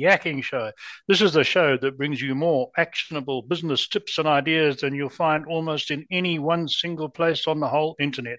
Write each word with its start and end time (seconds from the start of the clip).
Yakking 0.00 0.42
Show. 0.42 0.72
This 1.08 1.20
is 1.20 1.32
the 1.32 1.44
show 1.44 1.76
that 1.76 1.96
brings 1.96 2.20
you 2.20 2.34
more 2.34 2.70
actionable 2.76 3.42
business 3.42 3.88
tips 3.88 4.18
and 4.18 4.26
ideas 4.26 4.80
than 4.80 4.94
you'll 4.94 5.08
find 5.08 5.46
almost 5.46 5.90
in 5.90 6.06
any 6.10 6.38
one 6.38 6.68
single 6.68 7.08
place 7.08 7.46
on 7.46 7.60
the 7.60 7.68
whole 7.68 7.96
internet. 8.00 8.38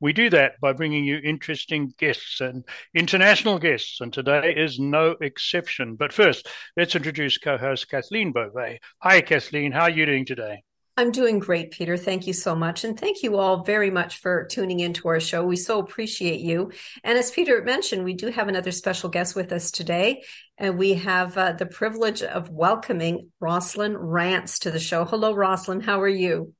We 0.00 0.12
do 0.12 0.30
that 0.30 0.60
by 0.60 0.72
bringing 0.72 1.04
you 1.04 1.18
interesting 1.18 1.94
guests 1.98 2.40
and 2.40 2.64
international 2.94 3.58
guests, 3.58 4.00
and 4.00 4.12
today 4.12 4.54
is 4.56 4.78
no 4.78 5.16
exception. 5.20 5.96
But 5.96 6.12
first, 6.12 6.48
let's 6.76 6.94
introduce 6.94 7.38
co 7.38 7.58
host 7.58 7.90
Kathleen 7.90 8.32
Beauvais. 8.32 8.80
Hi, 9.02 9.20
Kathleen. 9.20 9.72
How 9.72 9.82
are 9.82 9.90
you 9.90 10.06
doing 10.06 10.24
today? 10.24 10.62
I'm 11.02 11.10
doing 11.10 11.40
great, 11.40 11.72
Peter. 11.72 11.96
Thank 11.96 12.28
you 12.28 12.32
so 12.32 12.54
much. 12.54 12.84
And 12.84 12.96
thank 12.96 13.24
you 13.24 13.36
all 13.36 13.64
very 13.64 13.90
much 13.90 14.18
for 14.18 14.44
tuning 14.44 14.78
into 14.78 15.08
our 15.08 15.18
show. 15.18 15.44
We 15.44 15.56
so 15.56 15.80
appreciate 15.80 16.38
you. 16.38 16.70
And 17.02 17.18
as 17.18 17.32
Peter 17.32 17.60
mentioned, 17.60 18.04
we 18.04 18.14
do 18.14 18.28
have 18.28 18.46
another 18.46 18.70
special 18.70 19.10
guest 19.10 19.34
with 19.34 19.50
us 19.50 19.72
today. 19.72 20.22
And 20.58 20.78
we 20.78 20.94
have 20.94 21.36
uh, 21.36 21.54
the 21.54 21.66
privilege 21.66 22.22
of 22.22 22.50
welcoming 22.50 23.30
Roslyn 23.40 23.96
Ranse 23.96 24.60
to 24.60 24.70
the 24.70 24.78
show. 24.78 25.04
Hello, 25.04 25.34
Roslyn. 25.34 25.80
How 25.80 26.00
are 26.00 26.06
you? 26.06 26.54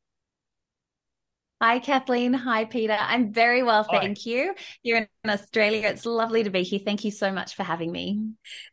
Hi, 1.60 1.78
Kathleen. 1.78 2.34
Hi, 2.34 2.64
Peter. 2.64 2.96
I'm 2.98 3.32
very 3.32 3.62
well, 3.62 3.84
thank 3.84 4.18
Hi. 4.18 4.22
you. 4.24 4.54
You're 4.82 5.06
in 5.22 5.30
Australia. 5.30 5.86
It's 5.86 6.04
lovely 6.04 6.42
to 6.42 6.50
be 6.50 6.64
here. 6.64 6.80
Thank 6.84 7.04
you 7.04 7.12
so 7.12 7.30
much 7.30 7.54
for 7.54 7.62
having 7.62 7.92
me. 7.92 8.32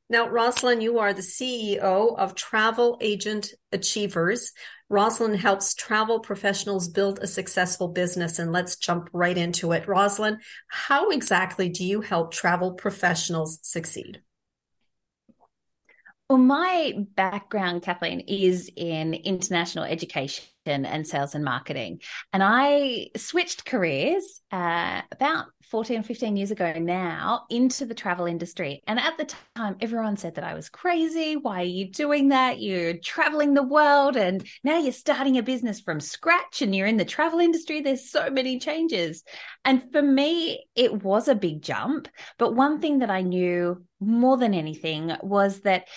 Now, 0.09 0.27
Roslyn, 0.27 0.81
you 0.81 0.97
are 0.97 1.13
the 1.13 1.21
CEO 1.21 2.17
of 2.17 2.33
Travel 2.33 2.97
Agent 2.99 3.53
Achievers. 3.71 4.53
Roslyn 4.89 5.35
helps 5.35 5.75
travel 5.75 6.19
professionals 6.19 6.87
build 6.87 7.19
a 7.19 7.27
successful 7.27 7.87
business. 7.89 8.39
And 8.39 8.51
let's 8.51 8.75
jump 8.75 9.09
right 9.13 9.37
into 9.37 9.71
it. 9.71 9.87
Roslyn, 9.87 10.39
how 10.67 11.11
exactly 11.11 11.69
do 11.69 11.85
you 11.85 12.01
help 12.01 12.33
travel 12.33 12.73
professionals 12.73 13.59
succeed? 13.61 14.21
Well, 16.29 16.37
my 16.37 16.93
background, 17.15 17.81
Kathleen, 17.81 18.19
is 18.19 18.69
in 18.75 19.15
international 19.15 19.83
education 19.83 20.45
and 20.67 21.07
sales 21.07 21.33
and 21.33 21.43
marketing. 21.43 22.01
And 22.31 22.43
I 22.43 23.07
switched 23.17 23.65
careers 23.65 24.39
uh, 24.51 25.01
about 25.11 25.47
14, 25.69 26.03
15 26.03 26.35
years 26.35 26.51
ago 26.51 26.73
now 26.73 27.45
into 27.49 27.85
the 27.85 27.93
travel 27.93 28.25
industry. 28.25 28.81
And 28.87 28.99
at 28.99 29.17
the 29.17 29.33
time, 29.55 29.77
everyone 29.79 30.17
said 30.17 30.35
that 30.35 30.43
I 30.43 30.55
was 30.55 30.67
crazy. 30.69 31.35
Why 31.35 31.61
are 31.61 31.65
you 31.65 31.91
doing 31.91 32.29
that? 32.29 32.59
You're 32.59 32.97
traveling 32.97 33.53
the 33.53 33.63
world 33.63 34.17
and 34.17 34.45
now 34.63 34.79
you're 34.79 34.91
starting 34.91 35.37
a 35.37 35.43
business 35.43 35.79
from 35.79 35.99
scratch 35.99 36.61
and 36.61 36.75
you're 36.75 36.87
in 36.87 36.97
the 36.97 37.05
travel 37.05 37.39
industry. 37.39 37.81
There's 37.81 38.09
so 38.09 38.29
many 38.29 38.59
changes. 38.59 39.23
And 39.63 39.91
for 39.91 40.01
me, 40.01 40.65
it 40.75 41.03
was 41.03 41.27
a 41.27 41.35
big 41.35 41.61
jump. 41.61 42.07
But 42.37 42.55
one 42.55 42.81
thing 42.81 42.99
that 42.99 43.11
I 43.11 43.21
knew 43.21 43.85
more 43.99 44.37
than 44.37 44.53
anything 44.53 45.15
was 45.21 45.61
that 45.61 45.87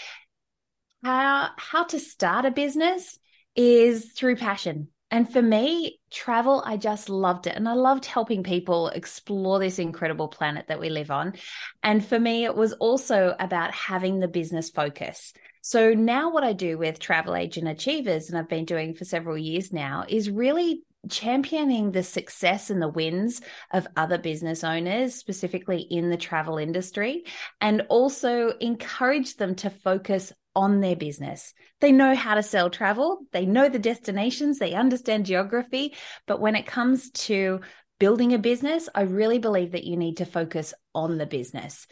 how 1.03 1.51
how 1.57 1.85
to 1.85 1.99
start 1.99 2.45
a 2.45 2.51
business 2.51 3.19
is 3.57 4.13
through 4.13 4.37
passion. 4.37 4.89
And 5.13 5.31
for 5.31 5.43
me, 5.43 6.01
travel, 6.11 6.63
I 6.65 6.79
just 6.79 7.11
loved 7.11 7.47
it. 7.47 7.55
And 7.55 7.69
I 7.69 7.75
loved 7.75 8.07
helping 8.07 8.43
people 8.43 8.89
explore 8.89 9.59
this 9.59 9.79
incredible 9.79 10.27
planet 10.27 10.67
that 10.69 10.81
we 10.81 10.89
live 10.89 11.11
on. 11.11 11.35
And 11.83 12.05
for 12.05 12.19
me, 12.19 12.45
it 12.45 12.57
was 12.57 12.73
also 12.73 13.37
about 13.39 13.75
having 13.75 14.19
the 14.19 14.27
business 14.27 14.71
focus. 14.71 15.35
So 15.61 15.93
now, 15.93 16.33
what 16.33 16.45
I 16.45 16.55
do 16.55 16.79
with 16.79 16.99
Travel 16.99 17.37
Agent 17.37 17.69
Achievers, 17.69 18.31
and 18.31 18.39
I've 18.39 18.49
been 18.49 18.65
doing 18.65 18.95
for 18.95 19.05
several 19.05 19.37
years 19.37 19.71
now, 19.71 20.05
is 20.09 20.31
really 20.31 20.83
championing 21.11 21.91
the 21.91 22.03
success 22.03 22.71
and 22.71 22.81
the 22.81 22.89
wins 22.89 23.43
of 23.71 23.87
other 23.97 24.19
business 24.19 24.65
owners, 24.65 25.15
specifically 25.15 25.81
in 25.81 26.11
the 26.11 26.17
travel 26.17 26.57
industry, 26.57 27.25
and 27.61 27.83
also 27.91 28.49
encourage 28.61 29.37
them 29.37 29.55
to 29.57 29.69
focus 29.69 30.33
on 30.55 30.81
their 30.81 30.97
business. 30.97 31.55
They 31.81 31.93
know 31.93 32.15
how 32.15 32.35
to 32.35 32.43
sell 32.43 32.71
travel, 32.71 33.21
they 33.33 33.47
know 33.47 33.69
the 33.69 33.79
destinations, 33.79 34.59
they 34.59 34.75
understand 34.75 35.27
geography. 35.27 35.95
But 36.27 36.41
when 36.41 36.55
it 36.55 36.67
comes 36.67 37.11
to 37.13 37.61
building 37.99 38.35
a 38.35 38.39
business, 38.39 38.89
I 38.95 39.03
really 39.03 39.39
believe 39.39 39.73
that 39.73 39.85
you 39.85 39.97
need 39.97 40.19
to 40.19 40.27
focus 40.27 40.75
on 40.95 41.19
the 41.19 41.27
business. 41.27 41.87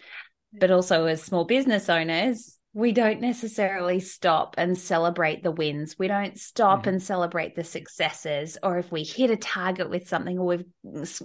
But 0.53 0.71
also, 0.71 1.07
as 1.07 1.23
small 1.23 1.45
business 1.45 1.89
owners, 1.89 2.59
we 2.73 2.93
don't 2.93 3.21
necessarily 3.21 3.99
stop 3.99 4.55
and 4.57 4.79
celebrate 4.79 5.43
the 5.43 5.51
wins. 5.51 5.99
We 5.99 6.07
don't 6.07 6.39
stop 6.39 6.81
mm-hmm. 6.81 6.91
and 6.91 7.03
celebrate 7.03 7.57
the 7.57 7.65
successes. 7.65 8.57
Or 8.63 8.79
if 8.79 8.93
we 8.93 9.03
hit 9.03 9.31
a 9.31 9.37
target 9.37 9.91
with 9.91 10.09
something, 10.09 10.39
or 10.39 10.47
we've 10.47 10.65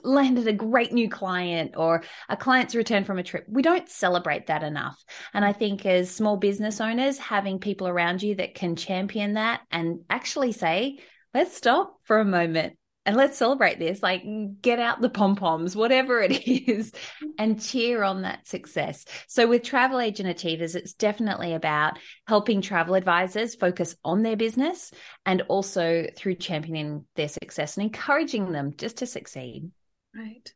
landed 0.03 0.47
a 0.47 0.53
great 0.53 0.91
new 0.91 1.07
client, 1.07 1.75
or 1.77 2.03
a 2.29 2.35
client's 2.35 2.73
return 2.73 3.03
from 3.03 3.19
a 3.19 3.23
trip, 3.23 3.45
we 3.47 3.61
don't 3.61 3.87
celebrate 3.89 4.47
that 4.47 4.63
enough. 4.63 5.01
And 5.33 5.45
I 5.45 5.53
think 5.53 5.85
as 5.85 6.09
small 6.09 6.37
business 6.37 6.81
owners, 6.81 7.19
having 7.19 7.59
people 7.59 7.87
around 7.87 8.23
you 8.23 8.35
that 8.35 8.55
can 8.55 8.75
champion 8.75 9.33
that 9.33 9.61
and 9.69 9.99
actually 10.09 10.51
say, 10.51 10.97
let's 11.33 11.55
stop 11.55 11.99
for 12.05 12.19
a 12.19 12.25
moment 12.25 12.77
and 13.05 13.15
let's 13.15 13.37
celebrate 13.37 13.79
this 13.79 14.01
like 14.01 14.23
get 14.61 14.79
out 14.79 15.01
the 15.01 15.09
pom 15.09 15.35
poms 15.35 15.75
whatever 15.75 16.21
it 16.21 16.47
is 16.47 16.91
and 17.37 17.61
cheer 17.61 18.03
on 18.03 18.23
that 18.23 18.47
success. 18.47 19.05
So 19.27 19.47
with 19.47 19.63
travel 19.63 19.99
agent 19.99 20.29
achievers 20.29 20.75
it's 20.75 20.93
definitely 20.93 21.53
about 21.53 21.99
helping 22.27 22.61
travel 22.61 22.95
advisors 22.95 23.55
focus 23.55 23.95
on 24.03 24.23
their 24.23 24.35
business 24.35 24.91
and 25.25 25.41
also 25.43 26.07
through 26.15 26.35
championing 26.35 27.05
their 27.15 27.29
success 27.29 27.77
and 27.77 27.85
encouraging 27.85 28.51
them 28.51 28.73
just 28.77 28.97
to 28.97 29.05
succeed. 29.05 29.71
Right. 30.15 30.53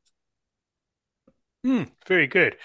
Hmm, 1.64 1.84
very 2.08 2.28
good. 2.28 2.56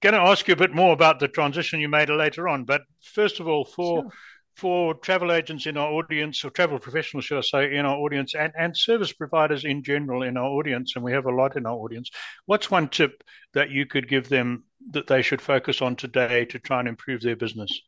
Going 0.00 0.14
to 0.14 0.20
ask 0.20 0.48
you 0.48 0.54
a 0.54 0.56
bit 0.56 0.74
more 0.74 0.92
about 0.92 1.20
the 1.20 1.28
transition 1.28 1.78
you 1.78 1.88
made 1.88 2.10
later 2.10 2.48
on, 2.48 2.64
but 2.64 2.82
first 3.00 3.38
of 3.38 3.46
all, 3.46 3.64
for 3.64 4.02
sure 4.02 4.12
for 4.54 4.94
travel 4.94 5.32
agents 5.32 5.66
in 5.66 5.76
our 5.76 5.90
audience, 5.90 6.44
or 6.44 6.50
travel 6.50 6.78
professionals, 6.78 7.24
should 7.24 7.38
I 7.38 7.42
say, 7.42 7.76
in 7.76 7.86
our 7.86 7.96
audience, 7.96 8.34
and, 8.34 8.52
and 8.58 8.76
service 8.76 9.12
providers 9.12 9.64
in 9.64 9.82
general 9.82 10.22
in 10.22 10.36
our 10.36 10.48
audience, 10.50 10.94
and 10.94 11.04
we 11.04 11.12
have 11.12 11.26
a 11.26 11.34
lot 11.34 11.56
in 11.56 11.66
our 11.66 11.74
audience, 11.74 12.10
what's 12.46 12.70
one 12.70 12.88
tip 12.88 13.22
that 13.54 13.70
you 13.70 13.86
could 13.86 14.08
give 14.08 14.28
them 14.28 14.64
that 14.90 15.06
they 15.06 15.22
should 15.22 15.40
focus 15.40 15.80
on 15.80 15.96
today 15.96 16.44
to 16.46 16.58
try 16.58 16.80
and 16.80 16.88
improve 16.88 17.20
their 17.22 17.36
business? 17.36 17.80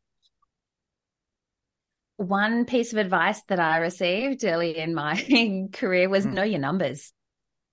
One 2.16 2.64
piece 2.64 2.92
of 2.92 2.98
advice 2.98 3.42
that 3.48 3.58
I 3.58 3.78
received 3.78 4.44
early 4.44 4.78
in 4.78 4.94
my 4.94 5.68
career 5.72 6.08
was 6.08 6.26
mm. 6.26 6.34
know 6.34 6.44
your 6.44 6.60
numbers. 6.60 7.12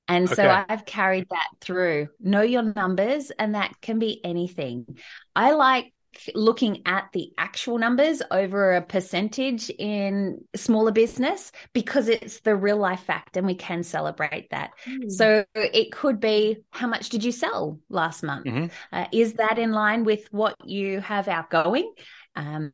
And 0.07 0.25
okay. 0.25 0.35
so 0.35 0.65
I've 0.67 0.85
carried 0.85 1.27
that 1.29 1.49
through. 1.61 2.07
Know 2.19 2.41
your 2.41 2.63
numbers, 2.63 3.29
and 3.29 3.53
that 3.53 3.79
can 3.79 3.99
be 3.99 4.19
anything. 4.25 4.97
I 5.35 5.51
like 5.51 5.93
looking 6.33 6.81
at 6.85 7.09
the 7.13 7.31
actual 7.37 7.77
numbers 7.77 8.21
over 8.31 8.75
a 8.75 8.81
percentage 8.81 9.69
in 9.69 10.43
smaller 10.55 10.91
business 10.91 11.51
because 11.73 12.07
it's 12.07 12.41
the 12.41 12.55
real 12.55 12.77
life 12.77 13.01
fact 13.01 13.37
and 13.37 13.45
we 13.45 13.55
can 13.55 13.83
celebrate 13.83 14.49
that. 14.51 14.71
Mm. 14.87 15.11
So 15.11 15.45
it 15.55 15.91
could 15.91 16.19
be 16.19 16.57
how 16.71 16.87
much 16.87 17.09
did 17.09 17.23
you 17.23 17.31
sell 17.31 17.79
last 17.89 18.23
month? 18.23 18.45
Mm-hmm. 18.45 18.65
Uh, 18.91 19.05
is 19.11 19.33
that 19.33 19.57
in 19.57 19.71
line 19.71 20.03
with 20.03 20.27
what 20.31 20.55
you 20.65 20.99
have 21.01 21.27
outgoing? 21.27 21.93
Um, 22.35 22.73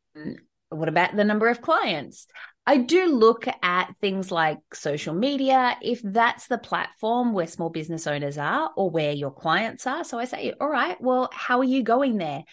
what 0.70 0.90
about 0.90 1.16
the 1.16 1.24
number 1.24 1.48
of 1.48 1.62
clients? 1.62 2.28
I 2.68 2.78
do 2.78 3.06
look 3.06 3.46
at 3.62 3.94
things 4.02 4.32
like 4.32 4.58
social 4.74 5.14
media, 5.14 5.78
if 5.84 6.02
that's 6.04 6.48
the 6.48 6.58
platform 6.58 7.32
where 7.34 7.46
small 7.46 7.70
business 7.70 8.08
owners 8.08 8.40
are 8.40 8.72
or 8.76 8.90
where 8.90 9.12
your 9.12 9.32
clients 9.32 9.86
are. 9.86 10.04
So 10.04 10.18
I 10.18 10.26
say, 10.26 10.54
all 10.60 10.70
right, 10.70 11.00
well, 11.00 11.30
how 11.32 11.60
are 11.60 11.66
you 11.66 11.84
going 11.84 12.18
there? 12.18 12.44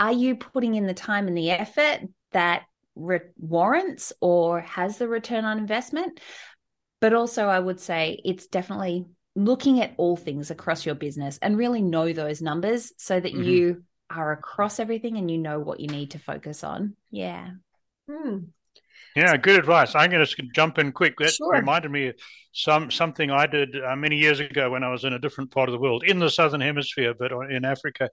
Are 0.00 0.12
you 0.12 0.34
putting 0.34 0.74
in 0.74 0.86
the 0.86 0.94
time 0.94 1.28
and 1.28 1.36
the 1.36 1.50
effort 1.50 2.00
that 2.32 2.64
re- 2.96 3.20
warrants 3.38 4.12
or 4.20 4.60
has 4.62 4.96
the 4.96 5.06
return 5.06 5.44
on 5.44 5.58
investment? 5.58 6.18
But 7.00 7.12
also, 7.12 7.46
I 7.46 7.60
would 7.60 7.78
say 7.80 8.20
it's 8.24 8.46
definitely 8.46 9.06
looking 9.36 9.80
at 9.80 9.94
all 9.98 10.16
things 10.16 10.50
across 10.50 10.84
your 10.84 10.94
business 10.94 11.38
and 11.40 11.56
really 11.56 11.82
know 11.82 12.12
those 12.12 12.42
numbers 12.42 12.92
so 12.96 13.20
that 13.20 13.32
mm-hmm. 13.32 13.44
you 13.44 13.84
are 14.08 14.32
across 14.32 14.80
everything 14.80 15.18
and 15.18 15.30
you 15.30 15.38
know 15.38 15.60
what 15.60 15.80
you 15.80 15.86
need 15.86 16.12
to 16.12 16.18
focus 16.18 16.64
on. 16.64 16.96
Yeah. 17.10 17.50
Hmm. 18.10 18.38
Yeah, 19.16 19.36
good 19.36 19.58
advice. 19.58 19.94
I'm 19.94 20.10
going 20.10 20.24
to 20.24 20.42
jump 20.54 20.78
in 20.78 20.92
quick. 20.92 21.14
That 21.18 21.32
sure. 21.32 21.52
reminded 21.52 21.90
me 21.90 22.08
of 22.08 22.14
some 22.52 22.90
something 22.90 23.30
I 23.30 23.46
did 23.46 23.76
uh, 23.76 23.96
many 23.96 24.16
years 24.16 24.40
ago 24.40 24.70
when 24.70 24.84
I 24.84 24.90
was 24.90 25.04
in 25.04 25.12
a 25.12 25.18
different 25.18 25.50
part 25.50 25.68
of 25.68 25.72
the 25.72 25.80
world, 25.80 26.04
in 26.04 26.18
the 26.18 26.30
southern 26.30 26.60
hemisphere, 26.60 27.14
but 27.18 27.32
in 27.50 27.64
Africa, 27.64 28.08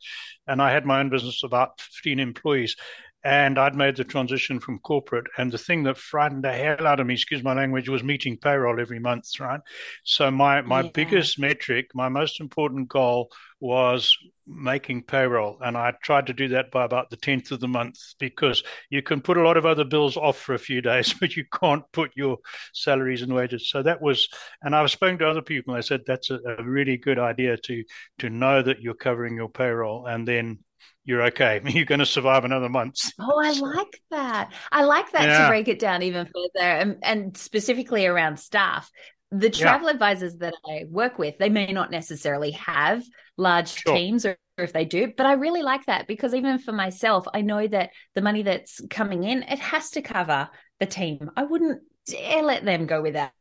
and 0.48 0.62
I 0.62 0.72
had 0.72 0.86
my 0.86 1.00
own 1.00 1.10
business 1.10 1.44
of 1.44 1.50
about 1.50 1.80
15 1.82 2.20
employees, 2.20 2.76
and 3.24 3.60
I'd 3.60 3.76
made 3.76 3.96
the 3.96 4.04
transition 4.04 4.60
from 4.60 4.80
corporate. 4.80 5.28
And 5.38 5.52
the 5.52 5.58
thing 5.58 5.84
that 5.84 5.98
frightened 5.98 6.44
the 6.44 6.54
hell 6.54 6.88
out 6.88 7.00
of 7.00 7.08
me, 7.08 7.14
excuse 7.14 7.44
my 7.44 7.54
language, 7.54 7.90
was 7.90 8.04
meeting 8.04 8.38
payroll 8.38 8.80
every 8.80 9.00
month, 9.00 9.40
right? 9.40 9.60
So 10.04 10.32
my 10.32 10.62
my 10.62 10.82
yeah. 10.82 10.90
biggest 10.94 11.40
metric, 11.40 11.88
my 11.94 12.10
most 12.10 12.40
important 12.40 12.90
goal 12.90 13.30
was 13.60 14.18
making 14.48 15.04
payroll. 15.04 15.58
And 15.62 15.78
I 15.78 15.94
tried 16.02 16.28
to 16.28 16.34
do 16.34 16.50
that 16.50 16.72
by 16.72 16.86
about 16.86 17.10
the 17.10 17.18
10th 17.18 17.52
of 17.52 17.60
the 17.60 17.68
month 17.68 17.98
because 18.20 18.64
you 18.90 19.02
can 19.02 19.22
put 19.22 19.38
a 19.38 19.44
lot 19.44 19.58
of 19.58 19.66
other 19.66 19.84
bills 19.84 20.18
off 20.18 20.38
for 20.38 20.56
a 20.56 20.60
few 20.60 20.82
days, 20.92 21.14
but 21.14 21.36
you 21.36 21.46
can't 21.60 21.84
put 21.92 22.12
your 22.16 22.38
salaries 22.74 23.22
and 23.22 23.34
wages. 23.34 23.70
So 23.70 23.84
that 23.84 24.02
was, 24.02 24.30
and 24.62 24.76
I 24.76 24.82
was 24.82 24.92
spoken 24.92 25.20
to 25.20 25.28
other 25.28 25.42
people 25.42 25.74
and 25.74 25.84
they 25.84 25.86
said 25.86 26.02
that's 26.08 26.30
a, 26.30 26.40
a 26.58 26.64
really 26.64 26.98
good 26.98 27.20
idea 27.20 27.58
to, 27.58 27.84
to 28.20 28.30
know 28.30 28.62
that 28.62 28.82
you're 28.82 28.94
covering 28.94 29.36
your 29.36 29.50
payroll 29.50 30.06
and 30.06 30.28
then 30.28 30.60
you're 31.04 31.24
okay. 31.24 31.62
You're 31.66 31.86
going 31.86 32.00
to 32.00 32.06
survive 32.06 32.44
another 32.44 32.68
month. 32.68 33.12
Oh, 33.18 33.42
I 33.42 33.52
like 33.54 34.02
that. 34.12 34.52
I 34.74 34.84
like 34.84 35.12
that 35.14 35.24
yeah. 35.24 35.44
to 35.44 35.48
break 35.48 35.70
it 35.70 35.80
down 35.80 36.04
even 36.04 36.26
further 36.26 36.68
and, 36.68 36.98
and 37.02 37.38
specifically 37.38 38.06
around 38.06 38.40
staff. 38.40 38.92
The 39.32 39.50
travel 39.50 39.88
yeah. 39.88 39.94
advisors 39.94 40.36
that 40.38 40.54
I 40.70 40.84
work 40.90 41.18
with, 41.18 41.38
they 41.38 41.50
may 41.50 41.72
not 41.72 41.92
necessarily 41.92 42.52
have 42.52 43.04
large 43.38 43.84
sure. 43.84 43.96
teams 43.96 44.26
or 44.26 44.38
if 44.58 44.74
they 44.74 44.86
do, 44.86 45.14
but 45.16 45.26
I 45.26 45.34
really 45.34 45.62
like 45.62 45.86
that 45.86 46.08
because 46.08 46.34
even 46.34 46.58
for 46.58 46.72
myself, 46.72 47.28
I 47.34 47.42
know 47.42 47.68
that 47.68 47.92
the 48.16 48.22
money 48.22 48.42
that's 48.42 48.82
coming 48.90 49.24
in, 49.24 49.44
it 49.44 49.60
has 49.60 49.92
to 49.92 50.02
cover 50.02 50.50
the 50.80 50.88
team. 50.88 51.30
I 51.36 51.44
wouldn't 51.44 51.82
dare 52.08 52.42
let 52.42 52.66
them 52.66 52.86
go 52.86 53.02
without 53.02 53.32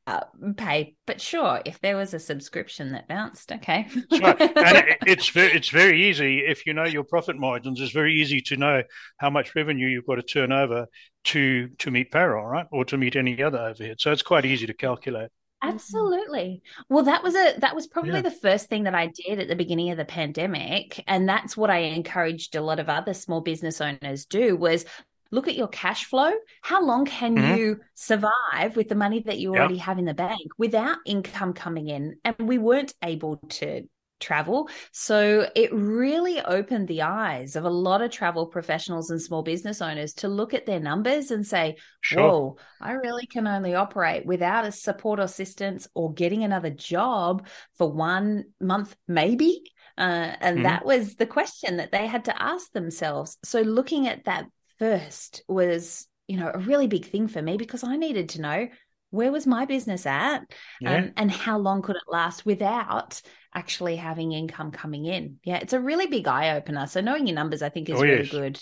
pay. 0.56 0.96
But 1.06 1.20
sure, 1.20 1.60
if 1.64 1.80
there 1.80 1.96
was 1.96 2.14
a 2.14 2.18
subscription 2.18 2.92
that 2.92 3.08
bounced, 3.08 3.52
okay. 3.52 3.86
right. 4.20 4.40
And 4.40 4.76
it, 4.76 4.98
it's 5.06 5.28
very 5.28 5.52
it's 5.52 5.68
very 5.68 6.08
easy 6.08 6.40
if 6.40 6.66
you 6.66 6.74
know 6.74 6.84
your 6.84 7.04
profit 7.04 7.36
margins. 7.38 7.80
It's 7.80 7.92
very 7.92 8.14
easy 8.14 8.40
to 8.42 8.56
know 8.56 8.82
how 9.18 9.30
much 9.30 9.54
revenue 9.54 9.88
you've 9.88 10.06
got 10.06 10.16
to 10.16 10.22
turn 10.22 10.52
over 10.52 10.86
to 11.24 11.68
to 11.78 11.90
meet 11.90 12.10
payroll, 12.10 12.46
right, 12.46 12.66
or 12.70 12.84
to 12.86 12.98
meet 12.98 13.16
any 13.16 13.42
other 13.42 13.58
overhead. 13.58 13.96
So 14.00 14.12
it's 14.12 14.22
quite 14.22 14.44
easy 14.44 14.66
to 14.66 14.74
calculate. 14.74 15.30
Absolutely. 15.68 16.62
Well, 16.88 17.04
that 17.04 17.22
was 17.22 17.34
a 17.34 17.54
that 17.58 17.74
was 17.74 17.86
probably 17.86 18.12
yeah. 18.12 18.22
the 18.22 18.30
first 18.30 18.68
thing 18.68 18.84
that 18.84 18.94
I 18.94 19.08
did 19.08 19.40
at 19.40 19.48
the 19.48 19.56
beginning 19.56 19.90
of 19.90 19.96
the 19.96 20.04
pandemic, 20.04 21.02
and 21.06 21.28
that's 21.28 21.56
what 21.56 21.70
I 21.70 21.78
encouraged 21.78 22.54
a 22.54 22.60
lot 22.60 22.80
of 22.80 22.88
other 22.88 23.14
small 23.14 23.40
business 23.40 23.80
owners 23.80 24.26
do 24.26 24.56
was 24.56 24.84
look 25.30 25.48
at 25.48 25.56
your 25.56 25.68
cash 25.68 26.04
flow. 26.04 26.32
How 26.62 26.84
long 26.84 27.04
can 27.04 27.36
mm-hmm. 27.36 27.56
you 27.56 27.80
survive 27.94 28.76
with 28.76 28.88
the 28.88 28.94
money 28.94 29.20
that 29.20 29.38
you 29.38 29.50
already 29.50 29.78
have 29.78 29.98
in 29.98 30.04
the 30.04 30.14
bank 30.14 30.52
without 30.58 30.98
income 31.04 31.52
coming 31.52 31.88
in? 31.88 32.16
And 32.24 32.36
we 32.38 32.58
weren't 32.58 32.94
able 33.02 33.36
to 33.36 33.88
travel. 34.20 34.68
So 34.92 35.48
it 35.54 35.72
really 35.72 36.40
opened 36.40 36.88
the 36.88 37.02
eyes 37.02 37.56
of 37.56 37.64
a 37.64 37.70
lot 37.70 38.02
of 38.02 38.10
travel 38.10 38.46
professionals 38.46 39.10
and 39.10 39.20
small 39.20 39.42
business 39.42 39.82
owners 39.82 40.14
to 40.14 40.28
look 40.28 40.54
at 40.54 40.66
their 40.66 40.80
numbers 40.80 41.30
and 41.30 41.46
say, 41.46 41.76
sure. 42.00 42.22
whoa, 42.22 42.56
I 42.80 42.92
really 42.92 43.26
can 43.26 43.46
only 43.46 43.74
operate 43.74 44.26
without 44.26 44.64
a 44.64 44.72
support 44.72 45.20
assistance 45.20 45.88
or 45.94 46.12
getting 46.12 46.44
another 46.44 46.70
job 46.70 47.46
for 47.76 47.90
one 47.90 48.44
month, 48.60 48.96
maybe. 49.06 49.62
Uh, 49.98 50.34
and 50.40 50.56
mm-hmm. 50.56 50.64
that 50.64 50.84
was 50.84 51.16
the 51.16 51.26
question 51.26 51.78
that 51.78 51.92
they 51.92 52.06
had 52.06 52.26
to 52.26 52.42
ask 52.42 52.70
themselves. 52.72 53.38
So 53.44 53.60
looking 53.60 54.08
at 54.08 54.24
that 54.24 54.46
first 54.78 55.42
was, 55.48 56.06
you 56.28 56.36
know, 56.36 56.50
a 56.52 56.58
really 56.58 56.86
big 56.86 57.06
thing 57.06 57.28
for 57.28 57.40
me 57.40 57.56
because 57.56 57.84
I 57.84 57.96
needed 57.96 58.30
to 58.30 58.40
know 58.40 58.68
where 59.10 59.32
was 59.32 59.46
my 59.46 59.64
business 59.64 60.04
at 60.04 60.42
yeah. 60.80 60.96
um, 60.96 61.12
and 61.16 61.30
how 61.30 61.58
long 61.58 61.80
could 61.82 61.96
it 61.96 62.02
last 62.08 62.44
without 62.44 63.20
actually 63.56 63.96
having 63.96 64.32
income 64.32 64.70
coming 64.70 65.06
in. 65.06 65.38
Yeah, 65.42 65.56
it's 65.56 65.72
a 65.72 65.80
really 65.80 66.06
big 66.06 66.28
eye 66.28 66.56
opener. 66.56 66.86
So 66.86 67.00
knowing 67.00 67.26
your 67.26 67.34
numbers, 67.34 67.62
I 67.62 67.70
think, 67.70 67.88
is 67.88 67.98
oh, 67.98 68.02
really 68.02 68.22
yes. 68.22 68.30
good. 68.30 68.60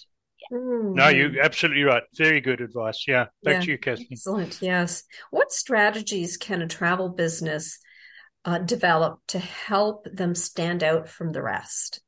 No, 0.50 1.08
you're 1.08 1.40
absolutely 1.42 1.82
right. 1.82 2.02
Very 2.16 2.40
good 2.40 2.60
advice. 2.60 3.04
Yeah. 3.08 3.24
Back 3.42 3.54
yeah. 3.54 3.60
to 3.60 3.70
you, 3.72 3.78
Kathleen. 3.78 4.08
Excellent. 4.12 4.58
Yes. 4.62 5.02
What 5.30 5.52
strategies 5.52 6.36
can 6.36 6.62
a 6.62 6.68
travel 6.68 7.08
business 7.08 7.78
uh, 8.44 8.58
develop 8.58 9.20
to 9.28 9.38
help 9.38 10.06
them 10.10 10.34
stand 10.34 10.84
out 10.84 11.08
from 11.08 11.32
the 11.32 11.42
rest? 11.42 12.00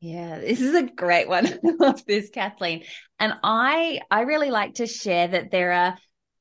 Yeah, 0.00 0.38
this 0.38 0.60
is 0.60 0.74
a 0.74 0.82
great 0.82 1.28
one. 1.28 1.46
I 1.64 1.70
love 1.78 2.04
this, 2.06 2.30
Kathleen. 2.30 2.82
And 3.20 3.34
I 3.42 4.00
I 4.10 4.22
really 4.22 4.50
like 4.50 4.74
to 4.74 4.86
share 4.86 5.28
that 5.28 5.50
there 5.50 5.72
are 5.72 5.98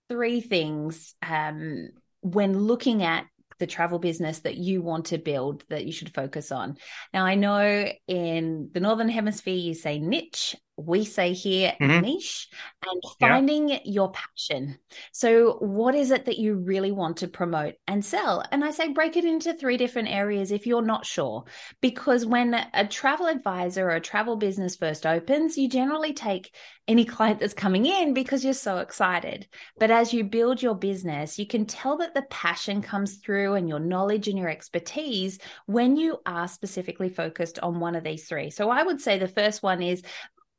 three 0.09 0.41
things 0.41 1.13
um, 1.21 1.89
when 2.21 2.57
looking 2.57 3.03
at 3.03 3.25
the 3.63 3.67
travel 3.67 3.97
business 3.97 4.39
that 4.39 4.57
you 4.57 4.81
want 4.81 5.05
to 5.05 5.17
build 5.17 5.63
that 5.69 5.85
you 5.85 5.93
should 5.93 6.13
focus 6.13 6.51
on. 6.51 6.75
Now, 7.13 7.25
I 7.25 7.35
know 7.35 7.89
in 8.09 8.69
the 8.73 8.81
Northern 8.81 9.07
Hemisphere, 9.07 9.55
you 9.55 9.73
say 9.73 9.99
niche 9.99 10.53
we 10.77 11.05
say 11.05 11.33
here 11.33 11.73
mm-hmm. 11.79 12.01
niche 12.01 12.49
and 12.85 13.01
finding 13.19 13.69
yeah. 13.69 13.79
your 13.85 14.11
passion. 14.11 14.79
So, 15.11 15.57
what 15.59 15.93
is 15.93 16.11
it 16.11 16.25
that 16.25 16.39
you 16.39 16.55
really 16.55 16.91
want 16.91 17.17
to 17.17 17.27
promote 17.27 17.75
and 17.87 18.03
sell? 18.03 18.43
And 18.51 18.63
I 18.63 18.71
say 18.71 18.89
break 18.89 19.15
it 19.15 19.25
into 19.25 19.53
three 19.53 19.77
different 19.77 20.09
areas 20.09 20.51
if 20.51 20.65
you're 20.65 20.81
not 20.81 21.05
sure. 21.05 21.43
Because 21.81 22.25
when 22.25 22.55
a 22.73 22.87
travel 22.87 23.27
advisor 23.27 23.87
or 23.87 23.95
a 23.95 24.01
travel 24.01 24.35
business 24.35 24.75
first 24.75 25.05
opens, 25.05 25.57
you 25.57 25.69
generally 25.69 26.13
take 26.13 26.55
any 26.87 27.05
client 27.13 27.39
that's 27.39 27.53
coming 27.53 27.85
in 27.85 28.13
because 28.13 28.43
you're 28.43 28.53
so 28.53 28.77
excited. 28.77 29.47
But 29.77 29.91
as 29.91 30.11
you 30.11 30.23
build 30.23 30.61
your 30.61 30.75
business, 30.75 31.37
you 31.37 31.45
can 31.45 31.65
tell 31.65 31.97
that 31.97 32.15
the 32.15 32.23
passion 32.23 32.81
comes 32.81 33.17
through 33.17 33.53
and 33.53 33.69
your 33.69 33.79
knowledge 33.79 34.27
and 34.27 34.39
your 34.39 34.49
expertise 34.49 35.37
when 35.67 35.95
you 35.97 36.17
are 36.25 36.47
specifically 36.47 37.09
focused 37.09 37.59
on 37.59 37.79
one 37.79 37.95
of 37.95 38.03
these 38.03 38.27
three. 38.27 38.49
So, 38.49 38.71
I 38.71 38.81
would 38.81 38.99
say 38.99 39.19
the 39.19 39.27
first 39.27 39.61
one 39.61 39.83
is 39.83 40.01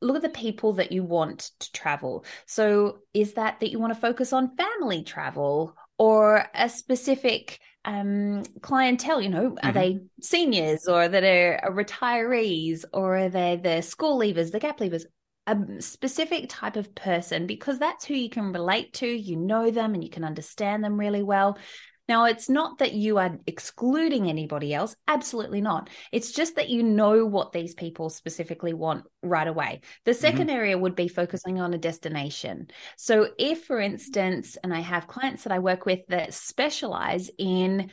look 0.05 0.15
at 0.17 0.21
the 0.21 0.29
people 0.29 0.73
that 0.73 0.91
you 0.91 1.03
want 1.03 1.51
to 1.59 1.71
travel. 1.71 2.25
So, 2.45 2.99
is 3.13 3.33
that 3.33 3.59
that 3.59 3.71
you 3.71 3.79
want 3.79 3.93
to 3.93 3.99
focus 3.99 4.33
on 4.33 4.55
family 4.55 5.03
travel 5.03 5.75
or 5.97 6.45
a 6.53 6.69
specific 6.69 7.59
um, 7.83 8.43
clientele? 8.61 9.21
You 9.21 9.29
know, 9.29 9.51
mm-hmm. 9.51 9.67
are 9.67 9.73
they 9.73 9.99
seniors 10.21 10.87
or 10.87 11.07
that 11.07 11.23
are, 11.23 11.59
are 11.63 11.71
retirees 11.71 12.85
or 12.93 13.17
are 13.17 13.29
they 13.29 13.59
the 13.61 13.81
school 13.81 14.19
leavers, 14.19 14.51
the 14.51 14.59
gap 14.59 14.79
leavers? 14.79 15.03
A 15.47 15.57
specific 15.79 16.47
type 16.49 16.75
of 16.75 16.95
person 16.95 17.45
because 17.45 17.77
that's 17.77 18.03
who 18.03 18.15
you 18.15 18.31
can 18.31 18.51
relate 18.51 18.93
to. 18.93 19.07
You 19.07 19.35
know 19.35 19.69
them 19.69 19.93
and 19.93 20.03
you 20.03 20.09
can 20.09 20.23
understand 20.23 20.83
them 20.83 20.99
really 20.99 21.21
well. 21.21 21.59
Now, 22.07 22.25
it's 22.25 22.49
not 22.49 22.79
that 22.79 22.93
you 22.93 23.17
are 23.17 23.37
excluding 23.47 24.29
anybody 24.29 24.73
else. 24.73 24.95
Absolutely 25.07 25.61
not. 25.61 25.89
It's 26.11 26.31
just 26.31 26.55
that 26.55 26.69
you 26.69 26.83
know 26.83 27.25
what 27.25 27.51
these 27.51 27.73
people 27.73 28.09
specifically 28.09 28.73
want 28.73 29.05
right 29.23 29.47
away. 29.47 29.81
The 30.05 30.11
2nd 30.11 30.33
mm-hmm. 30.33 30.49
area 30.49 30.77
would 30.77 30.95
be 30.95 31.07
focusing 31.07 31.59
on 31.59 31.73
a 31.73 31.79
destination. 31.79 32.67
So, 32.97 33.29
if, 33.39 33.65
for 33.65 33.79
instance, 33.79 34.57
and 34.63 34.73
I 34.73 34.81
have 34.81 35.07
clients 35.07 35.43
that 35.43 35.53
I 35.53 35.59
work 35.59 35.85
with 35.85 36.01
that 36.09 36.33
specialize 36.33 37.29
in 37.37 37.89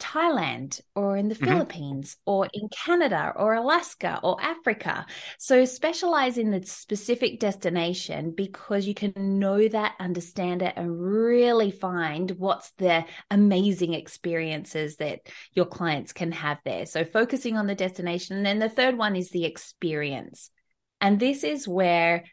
Thailand 0.00 0.80
or 0.94 1.16
in 1.16 1.28
the 1.28 1.34
mm-hmm. 1.34 1.44
Philippines 1.44 2.16
or 2.26 2.48
in 2.52 2.68
Canada 2.68 3.32
or 3.36 3.54
Alaska 3.54 4.20
or 4.22 4.40
Africa. 4.40 5.06
So 5.38 5.64
specialize 5.64 6.36
in 6.38 6.50
the 6.50 6.64
specific 6.66 7.40
destination 7.40 8.32
because 8.32 8.86
you 8.86 8.94
can 8.94 9.12
know 9.16 9.66
that, 9.68 9.94
understand 10.00 10.62
it, 10.62 10.74
and 10.76 11.00
really 11.00 11.70
find 11.70 12.30
what's 12.32 12.70
the 12.72 13.04
amazing 13.30 13.94
experiences 13.94 14.96
that 14.96 15.20
your 15.52 15.66
clients 15.66 16.12
can 16.12 16.32
have 16.32 16.58
there. 16.64 16.86
So 16.86 17.04
focusing 17.04 17.56
on 17.56 17.66
the 17.66 17.74
destination. 17.74 18.36
And 18.36 18.46
then 18.46 18.58
the 18.58 18.68
third 18.68 18.98
one 18.98 19.16
is 19.16 19.30
the 19.30 19.44
experience. 19.44 20.50
And 21.00 21.20
this 21.20 21.44
is 21.44 21.68
where 21.68 22.24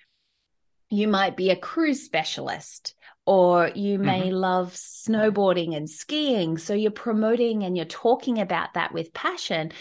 you 0.90 1.08
might 1.08 1.38
be 1.38 1.52
a 1.52 1.56
cruise 1.56 2.04
specialist 2.04 2.96
or 3.26 3.72
you 3.76 4.00
may 4.00 4.24
mm-hmm. 4.24 4.36
love 4.36 4.74
snowboarding 4.74 5.76
and 5.76 5.90
skiing. 5.90 6.58
So 6.58 6.74
you're 6.74 6.92
promoting 6.92 7.64
and 7.64 7.76
you're 7.76 7.86
talking 7.86 8.40
about 8.40 8.74
that 8.74 8.94
with 8.94 9.14
passion 9.14 9.72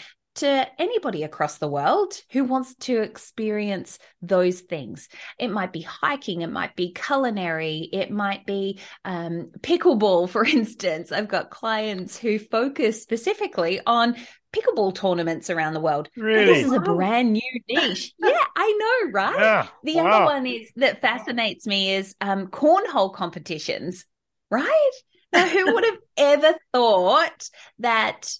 to 0.41 0.67
anybody 0.79 1.23
across 1.23 1.57
the 1.57 1.67
world 1.67 2.13
who 2.31 2.43
wants 2.43 2.75
to 2.75 3.01
experience 3.01 3.99
those 4.21 4.61
things. 4.61 5.07
It 5.37 5.49
might 5.49 5.71
be 5.71 5.81
hiking, 5.81 6.41
it 6.41 6.51
might 6.51 6.75
be 6.75 6.93
culinary, 6.93 7.89
it 7.93 8.09
might 8.09 8.45
be 8.45 8.79
um, 9.05 9.51
pickleball, 9.61 10.29
for 10.29 10.43
instance. 10.59 11.11
I've 11.11 11.27
got 11.27 11.51
clients 11.51 12.17
who 12.17 12.39
focus 12.39 13.01
specifically 13.01 13.81
on 13.85 14.15
pickleball 14.51 14.95
tournaments 14.95 15.49
around 15.49 15.73
the 15.73 15.79
world. 15.79 16.09
Really? 16.17 16.45
this 16.45 16.65
is 16.65 16.73
a 16.73 16.79
brand 16.79 17.33
new 17.33 17.61
niche. 17.69 18.13
yeah, 18.19 18.43
I 18.55 19.03
know, 19.05 19.11
right? 19.11 19.39
Yeah. 19.39 19.67
The 19.83 19.95
wow. 19.97 20.07
other 20.07 20.25
one 20.25 20.47
is 20.47 20.71
that 20.77 21.01
fascinates 21.01 21.67
me 21.67 21.93
is 21.93 22.15
um, 22.19 22.47
cornhole 22.47 23.13
competitions, 23.13 24.05
right? 24.49 24.91
Now, 25.31 25.47
who 25.47 25.73
would 25.73 25.85
have 25.85 25.99
ever 26.17 26.53
thought 26.73 27.49
that 27.79 28.33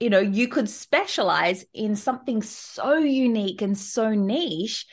you 0.00 0.10
know 0.10 0.18
you 0.18 0.48
could 0.48 0.68
specialize 0.68 1.64
in 1.72 1.96
something 1.96 2.42
so 2.42 2.96
unique 2.98 3.62
and 3.62 3.76
so 3.76 4.10
niche 4.10 4.86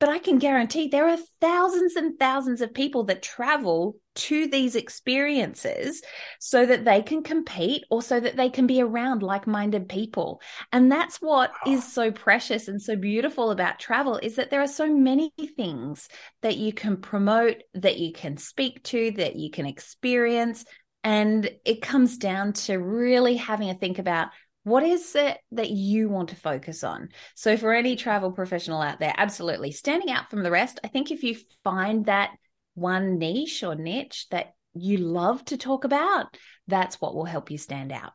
but 0.00 0.08
I 0.08 0.18
can 0.18 0.38
guarantee 0.38 0.88
there 0.88 1.10
are 1.10 1.18
thousands 1.42 1.94
and 1.94 2.18
thousands 2.18 2.62
of 2.62 2.72
people 2.72 3.04
that 3.04 3.22
travel 3.22 3.96
to 4.14 4.46
these 4.48 4.74
experiences 4.74 6.00
so 6.40 6.64
that 6.64 6.86
they 6.86 7.02
can 7.02 7.22
compete 7.22 7.84
or 7.90 8.00
so 8.00 8.18
that 8.18 8.34
they 8.34 8.48
can 8.48 8.66
be 8.66 8.80
around 8.80 9.22
like 9.22 9.46
minded 9.46 9.90
people. 9.90 10.40
And 10.72 10.90
that's 10.90 11.18
what 11.18 11.52
is 11.66 11.92
so 11.92 12.10
precious 12.10 12.66
and 12.66 12.80
so 12.80 12.96
beautiful 12.96 13.50
about 13.50 13.78
travel 13.78 14.18
is 14.22 14.36
that 14.36 14.48
there 14.50 14.62
are 14.62 14.66
so 14.66 14.90
many 14.90 15.32
things 15.54 16.08
that 16.40 16.56
you 16.56 16.72
can 16.72 16.96
promote, 16.96 17.62
that 17.74 17.98
you 17.98 18.14
can 18.14 18.38
speak 18.38 18.82
to, 18.84 19.10
that 19.12 19.36
you 19.36 19.50
can 19.50 19.66
experience. 19.66 20.64
And 21.02 21.50
it 21.64 21.82
comes 21.82 22.18
down 22.18 22.52
to 22.52 22.76
really 22.76 23.36
having 23.36 23.70
a 23.70 23.74
think 23.74 23.98
about 23.98 24.28
what 24.64 24.82
is 24.82 25.14
it 25.14 25.38
that 25.52 25.70
you 25.70 26.08
want 26.08 26.28
to 26.30 26.36
focus 26.36 26.84
on? 26.84 27.08
So, 27.34 27.56
for 27.56 27.72
any 27.72 27.96
travel 27.96 28.32
professional 28.32 28.82
out 28.82 29.00
there, 29.00 29.14
absolutely 29.16 29.72
standing 29.72 30.10
out 30.10 30.28
from 30.28 30.42
the 30.42 30.50
rest. 30.50 30.80
I 30.84 30.88
think 30.88 31.10
if 31.10 31.22
you 31.22 31.36
find 31.64 32.04
that 32.06 32.30
one 32.74 33.18
niche 33.18 33.62
or 33.62 33.74
niche 33.74 34.26
that 34.30 34.54
you 34.74 34.98
love 34.98 35.44
to 35.46 35.56
talk 35.56 35.84
about, 35.84 36.36
that's 36.68 37.00
what 37.00 37.14
will 37.14 37.24
help 37.24 37.50
you 37.50 37.58
stand 37.58 37.90
out. 37.92 38.12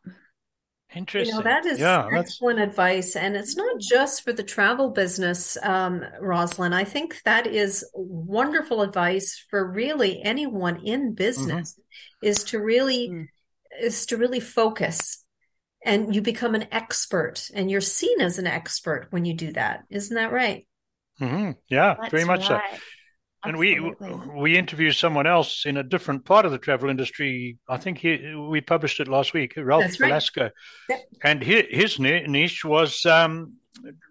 Interesting. 0.95 1.35
You 1.35 1.43
know, 1.43 1.43
that 1.43 1.65
is 1.65 1.79
yeah, 1.79 2.07
excellent 2.13 2.57
that's... 2.57 2.69
advice. 2.69 3.15
And 3.15 3.35
it's 3.35 3.57
not 3.57 3.79
just 3.79 4.23
for 4.23 4.31
the 4.31 4.43
travel 4.43 4.91
business, 4.91 5.57
um, 5.61 6.03
Roslyn. 6.21 6.73
I 6.73 6.85
think 6.85 7.21
that 7.25 7.47
is 7.47 7.85
wonderful 7.93 8.81
advice 8.81 9.43
for 9.49 9.69
really 9.69 10.21
anyone 10.23 10.77
in 10.85 11.13
business 11.13 11.73
mm-hmm. 11.73 12.27
is 12.27 12.43
to 12.45 12.59
really 12.59 13.09
mm. 13.09 13.27
is 13.79 14.05
to 14.07 14.17
really 14.17 14.39
focus 14.39 15.23
and 15.85 16.15
you 16.15 16.21
become 16.21 16.55
an 16.55 16.67
expert 16.71 17.49
and 17.53 17.69
you're 17.69 17.81
seen 17.81 18.19
as 18.21 18.39
an 18.39 18.47
expert 18.47 19.07
when 19.11 19.25
you 19.25 19.33
do 19.33 19.51
that. 19.53 19.83
Isn't 19.89 20.15
that 20.15 20.31
right? 20.31 20.65
Mm-hmm. 21.21 21.51
Yeah, 21.69 21.95
That's 21.99 22.11
very 22.11 22.25
much 22.25 22.49
right. 22.49 22.63
so. 22.71 22.79
And 23.45 23.57
we 23.57 23.79
we 24.33 24.57
interviewed 24.57 24.95
someone 24.95 25.27
else 25.27 25.65
in 25.65 25.77
a 25.77 25.83
different 25.83 26.25
part 26.25 26.45
of 26.45 26.51
the 26.51 26.57
travel 26.57 26.89
industry. 26.89 27.57
I 27.69 27.77
think 27.77 27.99
he, 27.99 28.35
we 28.35 28.61
published 28.61 28.99
it 28.99 29.07
last 29.07 29.33
week, 29.33 29.53
Ralph 29.57 29.83
right. 29.83 29.97
Velasco, 29.99 30.49
yep. 30.89 31.01
and 31.23 31.43
his 31.43 31.99
niche 31.99 32.65
was 32.65 33.05
um, 33.05 33.53